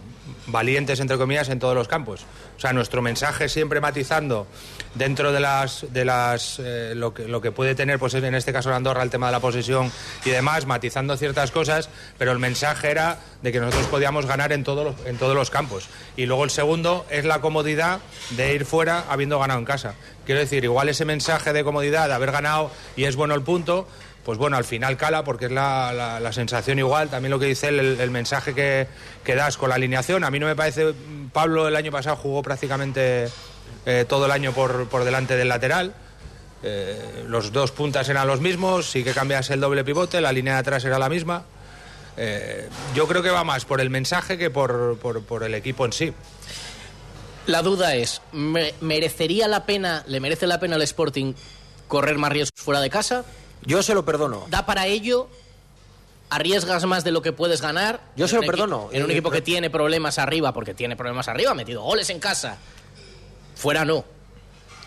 [0.46, 2.24] valientes, entre comillas, en todos los campos.
[2.56, 4.46] O sea, nuestro mensaje siempre matizando
[4.94, 8.52] dentro de las de las eh, lo, que, lo que puede tener, pues en este
[8.52, 9.90] caso en Andorra, el tema de la posesión
[10.24, 14.64] y demás, matizando ciertas cosas, pero el mensaje era de que nosotros podíamos ganar en
[14.64, 15.88] todos en todos los campos.
[16.16, 19.94] Y luego el segundo es la comodidad de ir fuera habiendo ganado en casa.
[20.24, 23.88] Quiero decir, igual ese mensaje de comodidad, de haber ganado y es bueno el punto,
[24.24, 27.68] pues bueno, al final cala porque es la, la- sensación igual, también lo que dice
[27.68, 28.86] él, el, mensaje que,
[29.24, 30.22] que das con la alineación.
[30.24, 30.94] A mí no me parece,
[31.32, 33.28] Pablo el año pasado jugó prácticamente
[33.86, 35.94] eh, todo el año por, por delante del lateral.
[36.62, 40.52] Eh, los dos puntas eran los mismos, sí que cambias el doble pivote, la línea
[40.54, 41.44] de atrás era la misma.
[42.16, 45.84] Eh, yo creo que va más por el mensaje que por, por- por el equipo
[45.84, 46.12] en sí.
[47.46, 51.34] La duda es, ¿me- ¿merecería la pena, le merece la pena al Sporting
[51.88, 53.24] correr más riesgos fuera de casa?
[53.62, 54.46] Yo se lo perdono.
[54.50, 55.28] ¿Da para ello?
[56.30, 58.00] ¿Arriesgas más de lo que puedes ganar?
[58.16, 58.88] Yo se lo perdono.
[58.92, 62.08] En un Eh, equipo que tiene problemas arriba, porque tiene problemas arriba, ha metido goles
[62.10, 62.56] en casa.
[63.54, 64.04] Fuera no.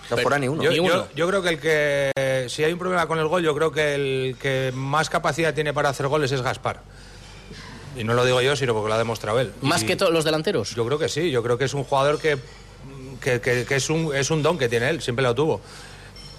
[0.09, 0.61] No fuera ni uno.
[0.63, 0.89] Yo, Ni uno.
[0.93, 3.71] yo- yo creo que el que, si hay un problema con el gol, yo creo
[3.71, 6.81] que el que más capacidad tiene para hacer goles es Gaspar.
[7.97, 9.53] Y no lo digo yo, sino porque lo ha demostrado él.
[9.61, 10.75] Más Y que todos los delanteros.
[10.75, 12.37] Yo creo que sí, yo creo que es un jugador que,
[13.21, 15.61] que, que- que es, un, es un don que tiene él, siempre lo tuvo.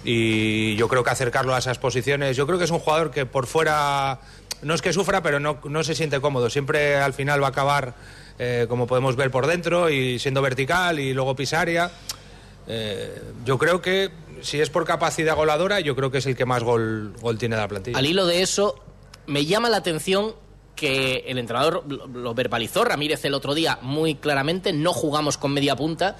[0.09, 3.25] Y yo creo que acercarlo a esas posiciones, yo creo que es un jugador que
[3.25, 4.21] por fuera
[4.61, 6.49] no es que sufra, pero no, no se siente cómodo.
[6.49, 7.93] Siempre al final va a acabar,
[8.39, 11.91] eh, como podemos ver, por dentro y siendo vertical y luego pisaria.
[12.69, 14.09] Eh, yo creo que
[14.41, 17.57] si es por capacidad goladora, yo creo que es el que más gol, gol tiene
[17.57, 17.97] de la plantilla.
[17.97, 18.79] Al hilo de eso,
[19.25, 20.35] me llama la atención
[20.73, 25.75] que el entrenador lo, verbalizó Ramírez el otro día muy claramente, no jugamos con media
[25.75, 26.15] punta,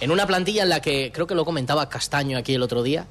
[0.00, 3.06] en una plantilla en la que, creo que lo comentaba Castaño aquí el otro día,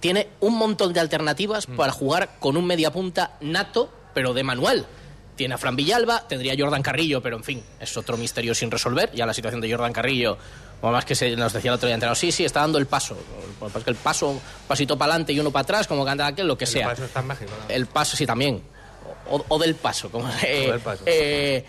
[0.00, 4.86] tiene un montón de alternativas para jugar con un media punta nato, pero de manual.
[5.36, 8.70] Tiene a Fran Villalba, tendría a Jordan Carrillo, pero en fin, es otro misterio sin
[8.70, 9.12] resolver.
[9.14, 10.36] Ya la situación de Jordan Carrillo,
[10.80, 12.86] o más que se nos decía el otro día entrenador, sí, sí, está dando el
[12.86, 13.16] paso.
[13.74, 16.48] Que que el paso, un pasito para adelante y uno para atrás, como canta aquel,
[16.48, 16.88] lo que El sea.
[16.88, 17.72] paso está en México, ¿no?
[17.72, 18.60] El paso, sí, también.
[19.30, 21.02] O, o del paso, como eh, paso.
[21.06, 21.64] eh,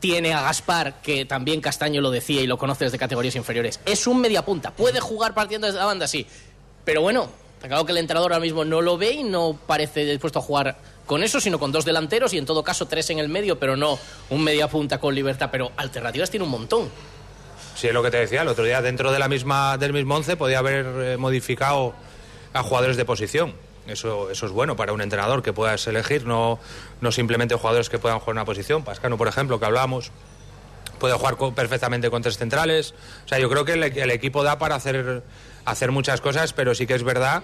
[0.00, 3.80] tiene a Gaspar, que también Castaño lo decía y lo conoce desde categorías inferiores.
[3.84, 4.70] Es un mediapunta.
[4.70, 6.26] Puede jugar partiendo desde la banda, sí.
[6.84, 10.04] Pero bueno, está claro que el entrenador ahora mismo no lo ve y no parece
[10.04, 13.18] dispuesto a jugar con eso, sino con dos delanteros y en todo caso tres en
[13.18, 13.98] el medio, pero no
[14.30, 15.48] un mediapunta con libertad.
[15.50, 16.90] Pero alternativas tiene un montón.
[17.76, 20.16] Sí, es lo que te decía, el otro día dentro de la misma, del mismo
[20.16, 21.94] once podía haber eh, modificado
[22.52, 23.54] a jugadores de posición.
[23.86, 26.58] Eso, eso es bueno para un entrenador que puedas elegir, no,
[27.00, 28.82] no simplemente jugadores que puedan jugar una posición.
[28.82, 30.10] Pascano, por ejemplo, que hablábamos,
[30.98, 32.94] puede jugar perfectamente con tres centrales.
[33.26, 35.22] O sea, yo creo que el equipo da para hacer,
[35.66, 37.42] hacer muchas cosas, pero sí que es verdad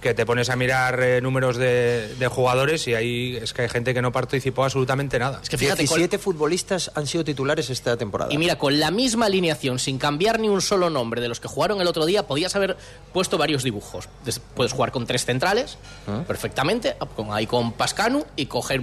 [0.00, 3.68] que te pones a mirar eh, números de, de jugadores y ahí es que hay
[3.68, 5.38] gente que no participó absolutamente nada.
[5.40, 8.32] Es que fíjate, con- 17 futbolistas han sido titulares esta temporada.
[8.32, 11.46] Y mira, con la misma alineación, sin cambiar ni un solo nombre de los que
[11.46, 12.76] jugaron el otro día, podías haber
[13.12, 14.08] puesto varios dibujos.
[14.24, 15.78] Des- Puedes jugar con tres centrales,
[16.26, 18.82] perfectamente, con, ahí con Pascanu, y coger...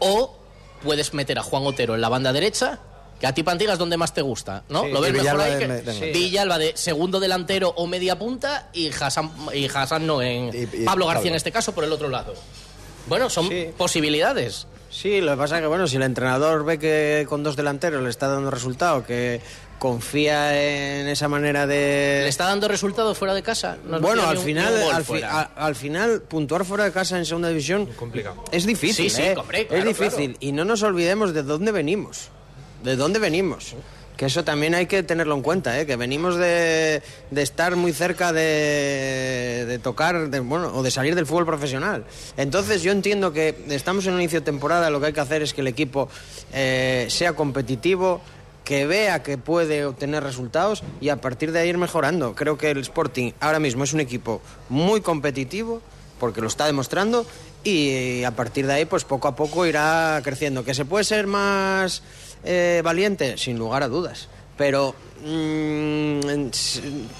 [0.00, 0.38] O
[0.82, 2.80] puedes meter a Juan Otero en la banda derecha,
[3.20, 4.84] que a ti Pantiga es donde más te gusta, ¿no?
[4.84, 8.90] Sí, Lo ves mejor ahí de que Villalba de segundo delantero o media punta y
[8.92, 11.28] Hassan, y Hassan no, en Y- y Pablo García Pablo.
[11.30, 12.34] en este caso por el otro lado.
[13.06, 13.68] Bueno, son Sí.
[13.76, 14.66] posibilidades.
[14.90, 18.02] Sí, lo que pasa es que, bueno, si el entrenador ve que con dos delanteros
[18.02, 19.40] le está dando resultado, que
[19.78, 22.20] confía en esa manera de...
[22.22, 23.76] ¿Le está dando resultados fuera de casa?
[23.86, 25.40] No bueno, al final, al, fi- fuera.
[25.40, 28.42] a- al final, puntuar fuera de casa en segunda división complicado.
[28.52, 29.10] es difícil.
[29.10, 29.34] Sí, sí, ¿eh?
[29.36, 30.36] hombre, claro, es difícil.
[30.40, 32.30] Y no nos olvidemos de dónde venimos.
[32.86, 33.74] De dónde venimos.
[34.16, 35.86] Que eso también hay que tenerlo en cuenta, ¿eh?
[35.86, 41.16] que venimos de, de estar muy cerca de, de tocar, de, bueno, o de salir
[41.16, 42.04] del fútbol profesional.
[42.36, 45.42] Entonces yo entiendo que estamos en un inicio de temporada, lo que hay que hacer
[45.42, 46.08] es que el equipo
[46.52, 48.20] eh, sea competitivo,
[48.64, 52.36] que vea que puede obtener resultados y a partir de ahí ir mejorando.
[52.36, 55.82] Creo que el Sporting ahora mismo es un equipo muy competitivo,
[56.18, 57.26] porque lo está demostrando,
[57.66, 60.64] y a partir de ahí, pues poco a poco irá creciendo.
[60.64, 62.02] ¿Que se puede ser más
[62.46, 63.36] eh, valiente?
[63.36, 64.28] Sin lugar a dudas.
[64.56, 66.48] Pero mm,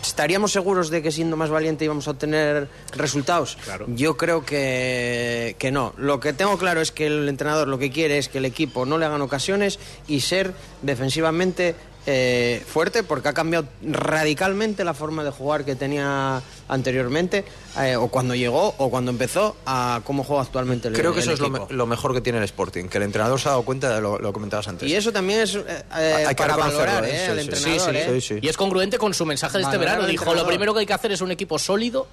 [0.02, 3.58] estaríamos seguros de que siendo más valiente íbamos a obtener resultados.
[3.88, 5.92] Yo creo que, que no.
[5.98, 8.86] Lo que tengo claro es que el entrenador lo que quiere es que el equipo
[8.86, 11.74] no le hagan ocasiones y ser defensivamente
[12.06, 17.44] eh, fuerte porque ha cambiado radicalmente la forma de jugar que tenía anteriormente
[17.80, 21.24] eh, o cuando llegó o cuando empezó a cómo juega actualmente el Creo que el
[21.24, 21.66] eso es lo, equipo.
[21.68, 24.00] me- lo mejor que tiene el Sporting, que el entrenador se ha dado cuenta de
[24.00, 24.88] lo, lo comentabas antes.
[24.88, 27.24] Y eso también es eh, Hay que para valorar ¿eh?
[27.24, 27.90] Sí, al sí, entrenador.
[27.90, 28.20] sí, ¿eh?
[28.20, 28.38] sí, sí.
[28.42, 30.10] Y es congruente con su mensaje de este Valorar verano.
[30.10, 32.06] Dijo, lo primero que hay que hacer es un equipo sólido,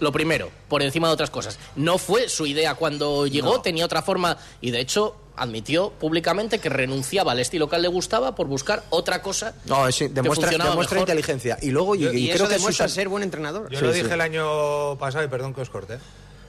[0.00, 1.58] lo primero, por encima de otras cosas.
[1.76, 6.68] No fue su idea cuando llegó, tenía otra forma y de hecho admitió públicamente que
[6.68, 9.54] renunciaba al estilo que a él le gustaba por buscar otra cosa.
[9.64, 11.08] No, sí, demuestra, funcionaba demuestra mejor.
[11.08, 11.58] inteligencia.
[11.62, 13.68] Y luego, Yo- y Y, creo eso que demuestra Susan- ser buen entrenador.
[13.70, 14.02] Yo Sí, lo sí.
[14.02, 15.98] dije el año pasado, y perdón que os corte,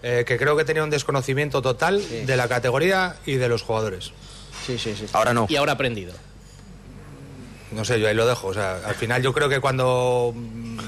[0.03, 4.11] eh, que creo que tenía un desconocimiento total de la categoría y de los jugadores.
[4.67, 5.05] Sí, sí, sí.
[5.13, 5.45] Ahora no.
[5.49, 6.13] Y ahora ha aprendido.
[7.71, 8.47] No sé, yo ahí lo dejo.
[8.47, 10.79] O sea, al final yo creo que cuando, mm,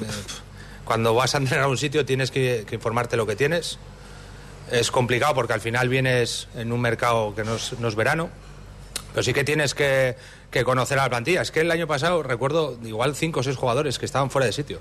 [0.86, 3.80] cuando vas a entrenar a un sitio tienes que, que informarte lo que tienes.
[4.72, 8.30] Es complicado porque al final vienes en un mercado que no es, no es verano,
[9.14, 10.16] pero sí que tienes que,
[10.50, 11.42] que conocer a la plantilla.
[11.42, 14.54] Es que el año pasado recuerdo igual cinco o seis jugadores que estaban fuera de
[14.54, 14.80] sitio.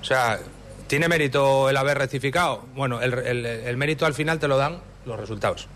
[0.00, 0.38] O sea,
[0.86, 2.64] ¿tiene mérito el haber rectificado?
[2.74, 5.66] Bueno, el, el- el mérito al final te lo dan los resultados.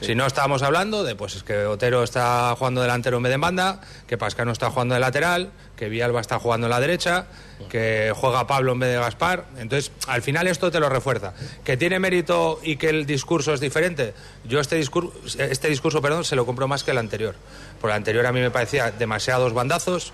[0.00, 3.36] Si no estábamos hablando de pues es que Otero está jugando delantero en vez de
[3.36, 5.50] banda, que Pascano está jugando de lateral,
[5.80, 7.24] que Villalba está jugando en la derecha,
[7.70, 9.46] que juega Pablo en vez de Gaspar.
[9.56, 11.32] Entonces, al final esto te lo refuerza.
[11.64, 14.12] Que tiene mérito y que el discurso es diferente.
[14.44, 17.34] Yo este discurso, este discurso, perdón, se lo compro más que el anterior.
[17.80, 20.12] Por el anterior a mí me parecía demasiados bandazos,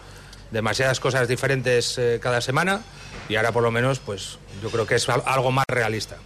[0.53, 2.83] demasiadas cosas diferentes eh, cada semana
[3.29, 6.17] y ahora por lo menos pues yo creo que es al- algo más realista.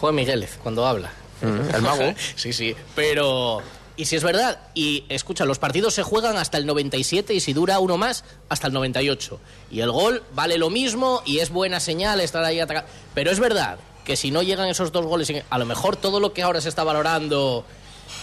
[0.00, 1.12] Juan Migueles, cuando habla.
[1.40, 2.12] el mago.
[2.36, 2.76] sí, sí.
[2.94, 3.62] Pero.
[3.96, 7.52] Y si es verdad, y escucha, los partidos se juegan hasta el 97 y si
[7.54, 9.40] dura uno más, hasta el 98.
[9.70, 12.88] Y el gol vale lo mismo y es buena señal estar ahí atacando.
[13.14, 16.32] Pero es verdad que si no llegan esos dos goles, a lo mejor todo lo
[16.32, 17.64] que ahora se está valorando.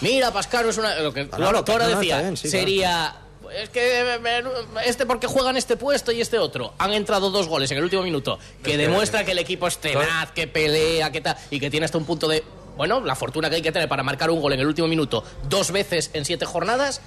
[0.02, 0.96] Mira, Pascaro es una.
[1.00, 3.16] Lo que Ah, ahora no, decía, bien, sí, sería.
[3.60, 4.04] Es que
[4.86, 6.74] este porque juega en este puesto y este otro.
[6.80, 10.32] Han entrado dos goles en el último minuto, que demuestra que el equipo es tenaz,
[10.32, 12.44] que pelea, que tal, y que tiene hasta un punto de.
[12.78, 15.24] Bueno, la fortuna que hay que tener para marcar un gol en el último minuto
[15.50, 17.02] dos veces en siete jornadas,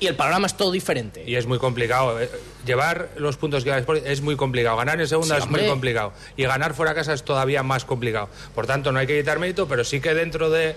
[0.00, 1.22] y el panorama es todo diferente.
[1.24, 2.20] Y es muy complicado.
[2.20, 2.28] eh,
[2.66, 4.76] Llevar los puntos que lleva el Sporting es muy complicado.
[4.76, 6.12] Ganar en segunda Sí, es muy complicado.
[6.36, 8.28] Y ganar fuera de casa es todavía más complicado.
[8.54, 10.74] Por tanto, no hay que quitar mérito, pero sí que dentro de.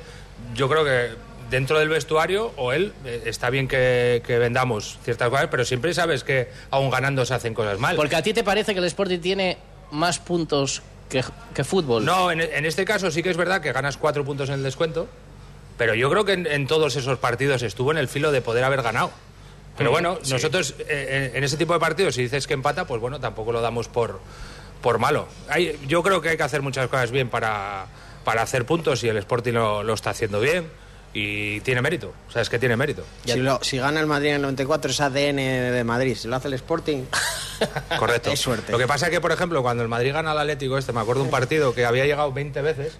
[0.54, 1.10] Yo creo que
[1.50, 5.94] dentro del vestuario, o él, eh, está bien que, que vendamos ciertas cosas, pero siempre
[5.94, 7.96] sabes que aún ganando se hacen cosas mal.
[7.96, 9.58] Porque a ti te parece que el Sporting tiene
[9.92, 12.04] más puntos que, que fútbol.
[12.06, 14.64] No, en, en este caso sí que es verdad que ganas cuatro puntos en el
[14.64, 15.08] descuento,
[15.78, 18.64] pero yo creo que en, en todos esos partidos estuvo en el filo de poder
[18.64, 19.12] haber ganado.
[19.78, 20.34] Pero Mm, bueno, sí.
[20.34, 23.62] nosotros eh, en ese tipo de partidos, si dices que empata, pues bueno, tampoco lo
[23.62, 24.20] damos por,
[24.82, 25.28] por malo.
[25.50, 27.86] Hay- yo creo que hay que hacer muchas cosas bien para,
[28.24, 30.68] para hacer puntos y el Sporting lo, lo está haciendo bien
[31.14, 32.12] y tiene mérito.
[32.28, 33.04] O sea, es que tiene mérito.
[33.26, 36.16] Si, lo- si gana el Madrid en el 94 es ADN de Madrid.
[36.20, 37.04] Si lo hace el Sporting,
[38.00, 38.32] Correcto.
[38.32, 38.72] Es suerte.
[38.72, 41.00] Lo que pasa es que, por ejemplo, cuando el Madrid gana al Atlético este, me
[41.00, 42.98] acuerdo un partido que había llegado 20 veces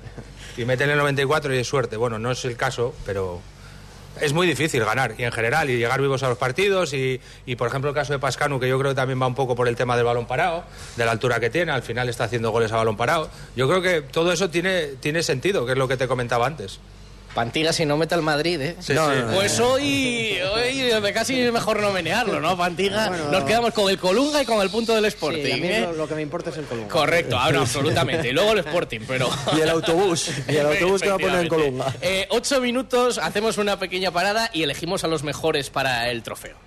[0.58, 1.98] y mete en el 94 y es suerte.
[1.98, 3.42] Bueno, no es el caso, pero
[4.22, 7.56] es muy difícil ganar y en general y llegar vivos a los partidos y, y,
[7.56, 9.68] por ejemplo el caso de Pascanu que yo creo que también va un poco por
[9.68, 10.64] el tema del balón parado
[10.96, 13.82] de la altura que tiene al final está haciendo goles a balón parado yo creo
[13.82, 16.80] que todo eso tiene tiene sentido que es lo que te comentaba antes
[17.38, 18.76] Pantiga si no mete al Madrid, ¿eh?
[18.80, 19.20] Sí, No, sí.
[19.20, 19.34] no, no.
[19.36, 22.58] Pues hoy, hoy casi mejor no menearlo, ¿no?
[22.58, 25.44] Pantiga, nos quedamos con el Colunga y con el punto del Sporting.
[25.46, 25.82] sí, a mí ¿eh?
[25.82, 26.90] lo, lo que me importa es el Columna.
[26.90, 28.30] Correcto, ah, no, absolutamente.
[28.30, 29.30] Y luego el Sporting, pero...
[29.56, 30.32] Y el autobús.
[30.48, 31.48] Y el autobús que va a poner en.
[31.48, 31.86] Columna.
[32.02, 36.67] Eh, ocho minutos, hacemos una pequeña parada y elegimos a los mejores para el trofeo.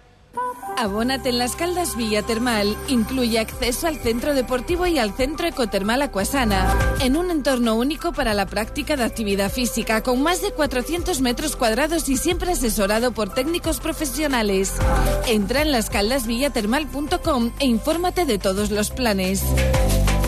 [0.76, 2.74] Abónate en Las Caldas Villa Termal.
[2.88, 6.74] Incluye acceso al centro deportivo y al centro ecotermal Acuasana.
[7.00, 11.54] En un entorno único para la práctica de actividad física, con más de 400 metros
[11.54, 14.72] cuadrados y siempre asesorado por técnicos profesionales.
[15.26, 19.44] Entra en lascaldasvillatermal.com e infórmate de todos los planes.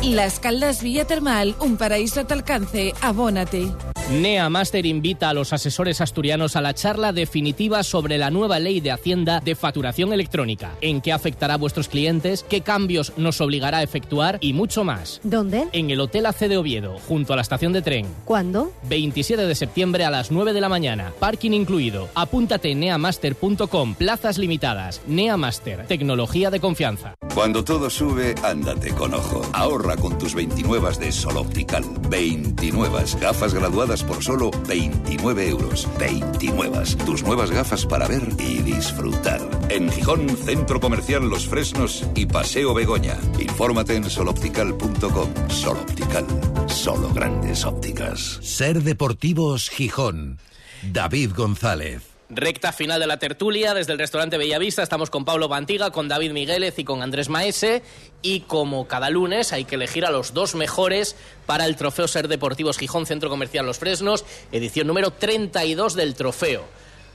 [0.02, 2.92] Las Caldas Villa Termal, un paraíso a tu alcance.
[3.00, 3.72] Abónate.
[4.10, 8.80] NEA Master invita a los asesores asturianos a la charla definitiva sobre la nueva ley
[8.80, 13.78] de Hacienda de facturación electrónica, en qué afectará a vuestros clientes, qué cambios nos obligará
[13.78, 15.20] a efectuar y mucho más.
[15.22, 15.68] ¿Dónde?
[15.72, 18.06] En el Hotel AC de Oviedo, junto a la estación de tren.
[18.24, 18.72] ¿Cuándo?
[18.88, 21.12] 27 de septiembre a las 9 de la mañana.
[21.18, 22.08] Parking incluido.
[22.14, 23.94] Apúntate en neamaster.com.
[23.94, 25.00] Plazas limitadas.
[25.06, 25.86] NEA Master.
[25.86, 27.14] Tecnología de confianza.
[27.34, 29.42] Cuando todo sube, ándate con ojo.
[29.54, 31.84] Ahorra con tus 29 de Sol Optical.
[32.10, 35.88] 29 gafas graduadas por solo 29 euros.
[35.98, 36.62] 29.
[37.04, 39.40] Tus nuevas gafas para ver y disfrutar.
[39.68, 43.18] En Gijón, Centro Comercial Los Fresnos y Paseo Begoña.
[43.38, 45.48] Infórmate en soloptical.com.
[45.48, 46.24] Sol Optical.
[46.66, 48.38] Solo grandes ópticas.
[48.40, 50.38] Ser Deportivos Gijón.
[50.82, 52.11] David González.
[52.34, 54.82] Recta final de la tertulia desde el restaurante Bellavista.
[54.82, 57.82] Estamos con Pablo Bantiga, con David Migueles y con Andrés Maese.
[58.22, 61.14] Y como cada lunes hay que elegir a los dos mejores
[61.44, 66.64] para el trofeo Ser Deportivos Gijón Centro Comercial Los Fresnos, edición número 32 del trofeo.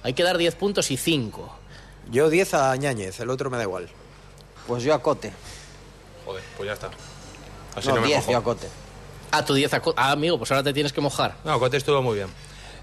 [0.04, 1.58] Hay que dar 10 puntos y 5.
[2.12, 3.90] Yo 10 a Ñáñez, el otro me da igual.
[4.68, 5.34] Pues yo a Cote.
[6.26, 6.92] joder pues ya está
[7.76, 8.32] así no, no, me 10 mojo.
[8.34, 8.68] yo a Cote.
[9.32, 11.38] Ah, tu 10 a Co- Ah, amigo, pues ahora te tienes que mojar.
[11.44, 12.28] No, Cote estuvo muy bien.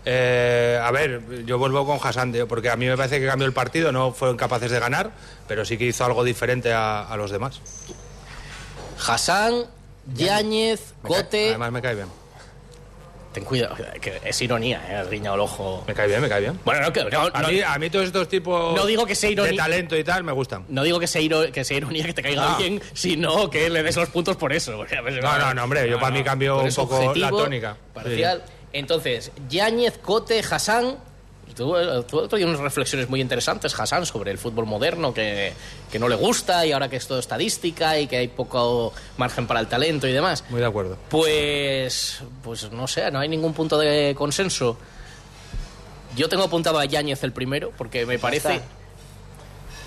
[0.06, 3.52] Eh, a ver, yo vuelvo con Hassan, porque a mí me parece que cambió el
[3.54, 5.10] partido, no fueron capaces de ganar,
[5.48, 7.60] pero sí que hizo algo diferente a, a los demás.
[9.06, 9.64] Hassan,
[10.14, 11.48] Yáñez, Cote.
[11.50, 12.08] además me cae bien.
[13.32, 15.04] Ten cuidado, que es ironía, ¿eh?
[15.10, 15.82] El ojo.
[15.88, 16.60] Me cae bien, me cae bien.
[16.64, 19.16] Bueno, no, que- no, a, no- mí, a mí todos estos tipos No digo que
[19.16, 19.56] sea de ironía.
[19.64, 20.64] talento y tal me gustan.
[20.68, 23.82] No digo que sea, iro- que sea ironía que te caiga bien, sino que le
[23.82, 24.84] des los puntos por eso.
[25.20, 27.76] No, no, no, hombre, yo para mí cambio un poco la tónica.
[27.92, 28.40] Parcial.
[28.74, 30.96] Entonces, Yáñez, Cote, Hassan.
[31.56, 35.52] Día unas reflexiones muy interesantes, Hassan, sobre el fútbol moderno que,
[35.92, 39.46] que no le gusta y ahora que es todo estadística y que hay poco margen
[39.46, 40.42] para el talento y demás.
[40.50, 40.98] Muy de acuerdo.
[41.10, 44.76] Pues, pues no sé, no hay ningún punto de consenso.
[46.16, 48.60] Yo tengo apuntado a Yáñez el primero, porque me parece...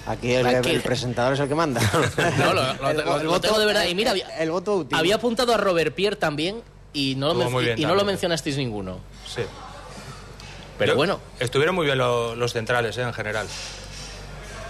[0.05, 1.81] Aquí el, Aquí- el presentador es el que manda.
[2.39, 3.85] No, lo, lo- El- lo- el lo voto- tengo de verdad.
[3.87, 4.97] Y mira, había, el voto útil.
[4.97, 6.61] había apuntado a Robert Pierre también
[6.93, 8.99] y no, lo, men- bien y no lo mencionasteis ninguno.
[9.25, 9.41] Sí.
[10.77, 13.47] Pero Yo- bueno, Estuvieron muy bien lo- los centrales, eh, en general.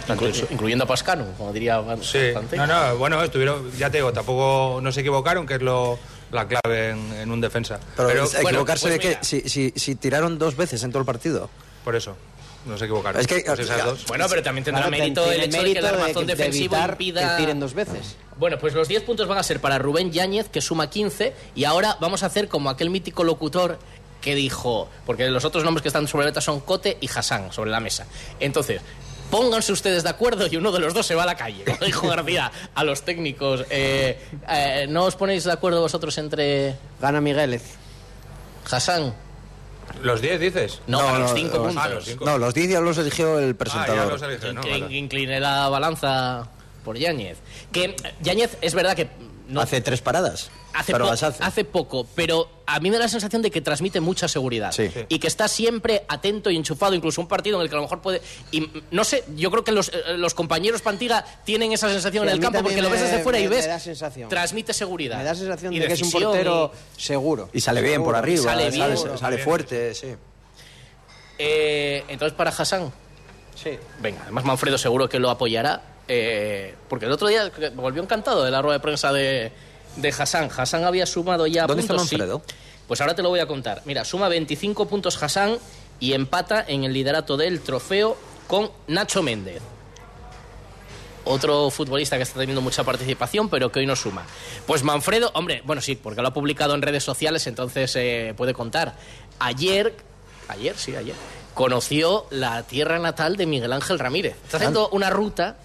[0.07, 4.79] Inclu- incluyendo a Pascano, como diría Sí, no, no, bueno, estuvieron, ya te digo, tampoco
[4.81, 5.99] no se equivocaron, que es lo,
[6.31, 7.77] la clave en, en un defensa.
[7.97, 11.05] Pero, bueno, equivocarse pues de que si, si, si tiraron dos veces en todo el
[11.05, 11.49] partido.
[11.83, 12.15] Por eso,
[12.65, 13.19] no se equivocaron.
[13.19, 14.05] Es que- Pues esas dos.
[14.07, 16.75] Bueno, pero también tendrá Claro, mérito el hecho de que el de armazón de defensivo
[16.75, 17.31] evitar impida...
[17.35, 18.15] que tiren dos veces.
[18.39, 21.63] Bueno, pues los 10 puntos van a ser para Rubén Yáñez, que suma 15, y
[21.63, 23.79] ahora vamos a hacer como aquel mítico locutor
[24.21, 27.51] que dijo, porque los otros nombres que están sobre la mesa son Cote y Hassan
[27.51, 28.05] sobre la mesa.
[28.39, 28.81] Entonces,
[29.31, 31.77] pónganse ustedes de acuerdo y uno de los dos se va a la calle, como
[31.85, 33.65] dijo García a los técnicos.
[33.69, 34.19] Eh,
[34.49, 37.63] eh, ¿No os ponéis de acuerdo vosotros entre Gana Migueles.
[38.69, 39.13] Hassan?
[40.01, 40.81] ¿Los 10 dices?
[40.87, 41.83] No, a los no, 5 los- puntos.
[41.83, 42.25] Ah, los cinco.
[42.25, 44.11] No, los 10 ya los eligió el Ah, ya presentador.
[44.13, 44.61] los eligió, ¿no?
[44.61, 44.95] que Vale.
[44.97, 46.49] incline la balanza
[46.87, 47.37] por Yáñez.
[47.71, 49.09] Que Yáñez es verdad que
[49.49, 50.49] no, Hace tres paradas.
[50.73, 51.41] hace, pero po- las hace.
[51.43, 54.89] hace poco, pero a mí me da la sensación de que transmite mucha seguridad Sí.
[55.07, 57.83] Y que está siempre atento y enchufado, incluso un partido en el que a lo
[57.83, 58.21] mejor puede...
[58.51, 62.29] Y no sé, yo creo que los, eh, los compañeros Pantiga tienen esa sensación Sí,
[62.29, 63.65] en el campo porque lo ves desde fuera y ves...
[63.65, 64.27] me da sensación.
[64.29, 65.17] Transmite seguridad.
[65.17, 67.49] Me da sensación y de que es un portero y- seguro.
[67.53, 69.17] Y sale bien por arriba, sale sale, bien.
[69.17, 70.07] sale fuerte, sí.
[71.39, 72.91] Eh, entonces, para Hassan,
[73.55, 73.71] Sí.
[74.01, 78.51] venga, además Manfredo seguro que lo apoyará, eh, porque el otro día volvió encantado de
[78.51, 79.51] la rueda de prensa de,
[79.97, 80.49] de Hassan.
[80.55, 82.17] Hassan había sumado ya ¿Dónde está puntos, sí.
[82.17, 82.41] Manfredo?
[82.87, 83.81] Pues ahora te lo voy a contar.
[83.85, 85.57] Mira, suma 25 puntos Hassan
[85.99, 89.61] y empata en el liderato del trofeo con Nacho Méndez.
[91.25, 94.25] Otro futbolista que está teniendo mucha participación, pero que hoy no suma.
[94.65, 98.53] Pues Manfredo, hombre, bueno, sí, porque lo ha publicado en redes sociales, entonces eh, puede
[98.53, 98.95] contar.
[99.39, 99.93] Ayer,
[100.47, 101.15] ayer, sí, ayer,
[101.53, 104.37] conoció la tierra natal de Miguel Ángel Ramírez.
[104.45, 105.57] Está haciendo una ruta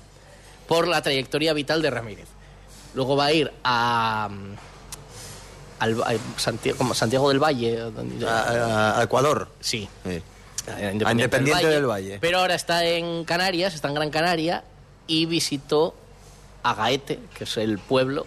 [0.72, 2.28] por la trayectoria vital de Ramírez.
[2.94, 4.28] Luego va a ir a.
[4.30, 4.54] mm,
[5.80, 7.76] al, a Santiago, como Santiago del Valle.
[7.76, 9.48] donde- A, Ecuador.
[9.60, 9.88] Sí.
[10.04, 10.22] Sí.
[10.70, 12.18] a Independiente del Valle.
[12.20, 14.64] Pero ahora está en Canarias, está en Gran Canaria
[15.06, 15.94] y visitó
[16.62, 18.26] a Gaete, que es el pueblo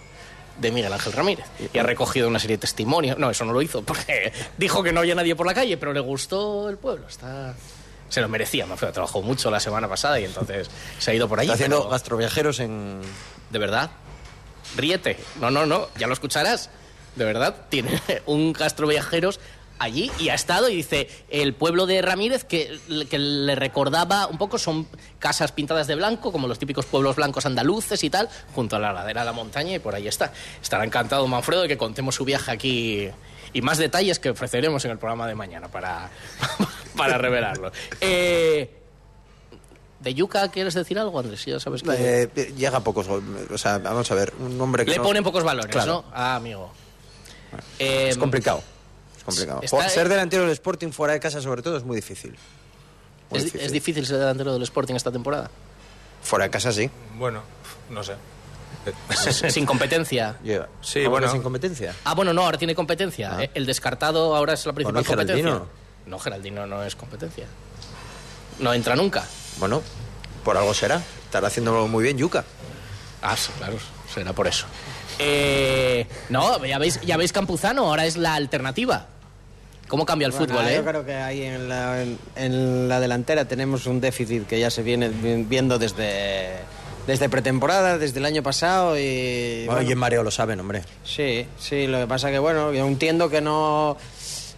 [0.59, 1.45] de Miguel Ángel Ramírez.
[1.73, 3.17] Y ha recogido una serie de testimonios.
[3.17, 5.93] No, eso no lo hizo, porque dijo que no había nadie por la calle, pero
[5.93, 7.07] le gustó el pueblo.
[7.07, 7.55] Está...
[8.15, 11.37] Se lo merecía, me trabajó mucho la semana pasada y entonces se ha ido por
[11.37, 11.47] allí.
[11.47, 13.01] Está haciendo pero- gastroviajeros en.
[13.49, 13.91] ¿De verdad?
[14.77, 15.17] Ríete.
[15.41, 16.69] No, no, no, ya lo escucharás.
[17.17, 19.41] De verdad, tiene un gastroviajeros
[19.79, 24.37] allí y ha estado y dice el pueblo de Ramírez que, que le recordaba un
[24.37, 24.87] poco son
[25.19, 28.93] casas pintadas de blanco como los típicos pueblos blancos andaluces y tal junto a la
[28.93, 32.23] ladera de la montaña y por ahí está estará encantado Manfredo de que contemos su
[32.23, 33.09] viaje aquí
[33.51, 36.09] y más detalles que ofreceremos en el programa de mañana para,
[36.95, 37.71] para revelarlo
[38.01, 38.81] eh,
[39.99, 41.43] ¿De Yuca quieres decir algo, Andrés?
[41.45, 41.89] Ya sabes que...
[42.35, 43.07] Eh, llega a pocos.
[43.07, 44.91] O sea, vamos a ver, un hombre que.
[44.91, 46.03] Le no- ponen pocos valores, Claro.
[46.07, 46.11] ¿no?
[46.13, 46.71] Ah, amigo.
[47.79, 48.61] Eh, Es complicado.
[49.17, 49.61] Es complicado.
[49.63, 52.35] Está- ser delantero del Sporting fuera de casa, sobre todo, es muy difícil.
[53.31, 53.65] Muy es, difícil.
[53.65, 55.49] es difícil ser delantero del Sporting esta temporada.
[56.21, 56.87] Fuera de casa, sí.
[57.17, 57.41] Bueno,
[57.89, 58.13] no sé.
[59.49, 60.37] Sin competencia.
[60.43, 60.67] Lleva.
[60.81, 61.31] Sí, ¿Cómo bueno.
[61.31, 61.95] sin competencia.
[62.03, 63.37] Ah, bueno, no, ahora tiene competencia.
[63.37, 63.43] Ah.
[63.43, 65.61] Eh, El descartado ahora es la principal Bueno, ¿y competencia.
[66.05, 67.45] No, Geraldino no es competencia.
[68.59, 69.25] No entra nunca.
[69.57, 69.81] Bueno,
[70.43, 71.01] por algo será.
[71.25, 72.43] Estará haciéndolo muy bien Yuca.
[73.21, 73.77] Ah, sí, claro,
[74.13, 74.65] será por eso.
[75.19, 79.07] Eh, no, ya veis, ya veis Campuzano, ahora es la alternativa.
[79.87, 80.83] ¿Cómo cambia el Bueno, fútbol, Yo eh?
[80.83, 84.81] creo que ahí en la, en, en la delantera tenemos un déficit que ya se
[84.83, 86.53] viene vi- viendo desde,
[87.05, 89.65] desde pretemporada, desde el año pasado y...
[89.67, 90.81] bueno, Oye, Mareo lo saben, hombre.
[91.03, 93.95] Sí, sí, lo que pasa que, bueno, yo entiendo que no...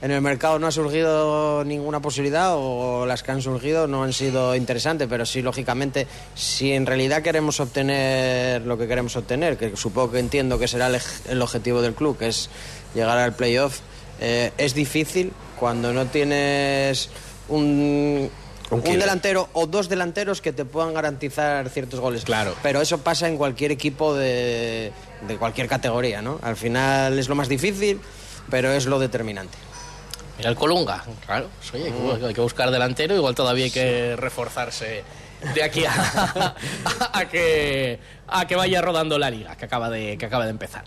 [0.02, 4.14] En el mercado no ha surgido ninguna posibilidad o las que han surgido no han
[4.14, 9.76] sido interesantes, pero sí, lógicamente, si en realidad queremos obtener lo que queremos obtener, que
[9.76, 12.50] supongo que entiendo que será el, el objetivo del club, que es
[12.94, 13.80] llegar al playoff,
[14.20, 17.10] eh, es difícil cuando no tienes
[17.50, 18.30] un,
[18.70, 22.24] Un delantero o dos delanteros que te puedan garantizar ciertos goles.
[22.24, 22.54] Claro.
[22.62, 24.92] Pero eso pasa en cualquier equipo de,
[25.28, 26.40] de cualquier categoría, ¿no?
[26.44, 28.00] Al final es lo más difícil,
[28.50, 29.58] pero es lo determinante.
[30.38, 31.48] Mira el Colunga, claro.
[31.58, 31.94] pues, oye,
[32.26, 35.04] hay que- buscar delantero, igual todavía hay que reforzarse
[35.54, 36.56] de aquí a,
[37.14, 40.84] a que, a que vaya rodando la liga, que acaba de, que acaba de empezar.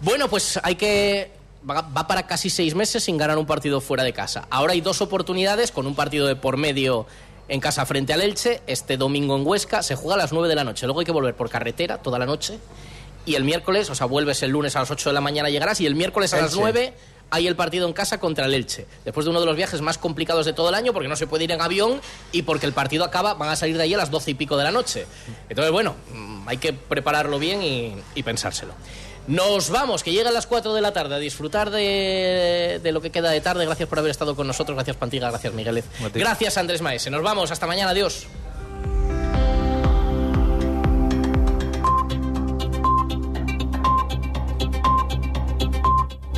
[0.00, 1.32] Bueno, pues hay que...
[1.68, 4.46] Va, para casi seis meses sin ganar un partido fuera de casa.
[4.48, 7.06] Ahora hay dos oportunidades con un partido de por medio
[7.48, 8.62] en casa frente al Elche.
[8.66, 10.86] Este domingo en Huesca se juega a las 9 de la noche.
[10.86, 12.58] Luego hay que volver por carretera toda la noche.
[13.26, 15.80] Y el miércoles, o sea, vuelves el lunes a las 8 de la mañana llegarás
[15.80, 16.54] y el miércoles a las.
[16.54, 16.94] 9
[17.30, 18.86] hay el partido en casa contra el Elche.
[19.04, 21.26] Después de uno de los viajes más complicados de todo el año porque no se
[21.26, 22.00] puede ir en avión
[22.32, 24.56] y porque el partido acaba, van a salir de ahí a las 12 y pico
[24.56, 25.06] de la noche.
[25.48, 28.72] Entonces, bueno, mm, hay que prepararlo bien y, y pensárselo.
[29.26, 33.10] Nos vamos, que llegan las 4 de la tarde a disfrutar de, de lo que
[33.10, 33.66] queda de tarde.
[33.66, 34.74] Gracias por haber estado con nosotros.
[34.74, 35.28] Gracias, Pantiga.
[35.28, 35.84] Gracias, Migueles.
[36.14, 37.10] Gracias, Andrés Maese.
[37.10, 37.50] Nos vamos.
[37.50, 37.90] Hasta mañana.
[37.90, 38.26] Adiós.